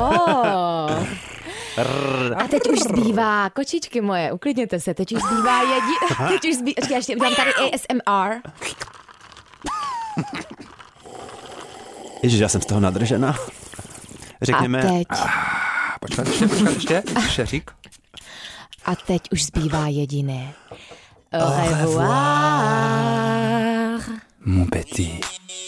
A 2.37 2.47
teď 2.49 2.69
už 2.69 2.79
zbývá, 2.79 3.49
kočičky 3.49 4.01
moje, 4.01 4.31
uklidněte 4.31 4.79
se, 4.79 4.93
teď 4.93 5.11
už 5.15 5.21
zbývá 5.21 5.61
jedi... 5.61 6.15
Teď 6.39 6.49
už 6.51 6.55
zbývá, 6.57 6.95
ještě 6.95 7.15
udělám 7.15 7.35
tady 7.35 7.51
ASMR. 7.53 8.35
Ježiš, 12.23 12.39
já 12.39 12.49
jsem 12.49 12.61
z 12.61 12.65
toho 12.65 12.79
nadržena. 12.79 13.35
Řekněme, 14.41 14.79
A 14.83 14.87
teď, 14.87 15.07
Počkat 15.99 16.27
ještě, 16.27 16.47
počkat 16.47 16.73
ještě. 16.73 17.03
Šeřík. 17.29 17.71
a 18.85 18.95
teď 18.95 19.21
už 19.31 19.45
zbývá 19.45 19.87
jediné. 19.87 20.53
Au 21.33 21.69
revoir. 21.79 22.09
Mon 24.45 24.67
petit. 24.67 25.25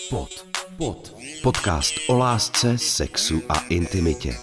Pod, 0.10 0.30
pod. 0.78 1.16
Podcast 1.44 1.94
o 2.08 2.18
lásce, 2.18 2.78
sexu 2.78 3.42
a 3.50 3.60
intimitě. 3.60 4.38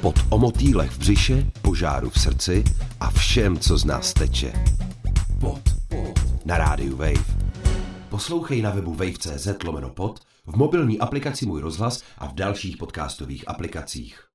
Pod 0.00 0.14
o 0.30 0.38
motýlech 0.38 0.90
v 0.90 0.98
břiše, 0.98 1.46
požáru 1.62 2.10
v 2.10 2.20
srdci 2.20 2.64
a 3.00 3.10
všem, 3.10 3.58
co 3.58 3.78
z 3.78 3.84
nás 3.84 4.12
teče. 4.12 4.52
Pod, 5.40 5.60
pod. 5.88 6.44
Na 6.44 6.58
rádiu 6.58 6.96
Wave. 6.96 7.24
Poslouchej 8.08 8.62
na 8.62 8.70
webu 8.70 8.94
wave.cz 8.94 9.48
lomeno 9.64 9.90
pod, 9.90 10.20
v 10.46 10.56
mobilní 10.56 10.98
aplikaci 10.98 11.46
Můj 11.46 11.60
rozhlas 11.60 12.02
a 12.18 12.26
v 12.26 12.34
dalších 12.34 12.76
podcastových 12.76 13.48
aplikacích. 13.48 14.31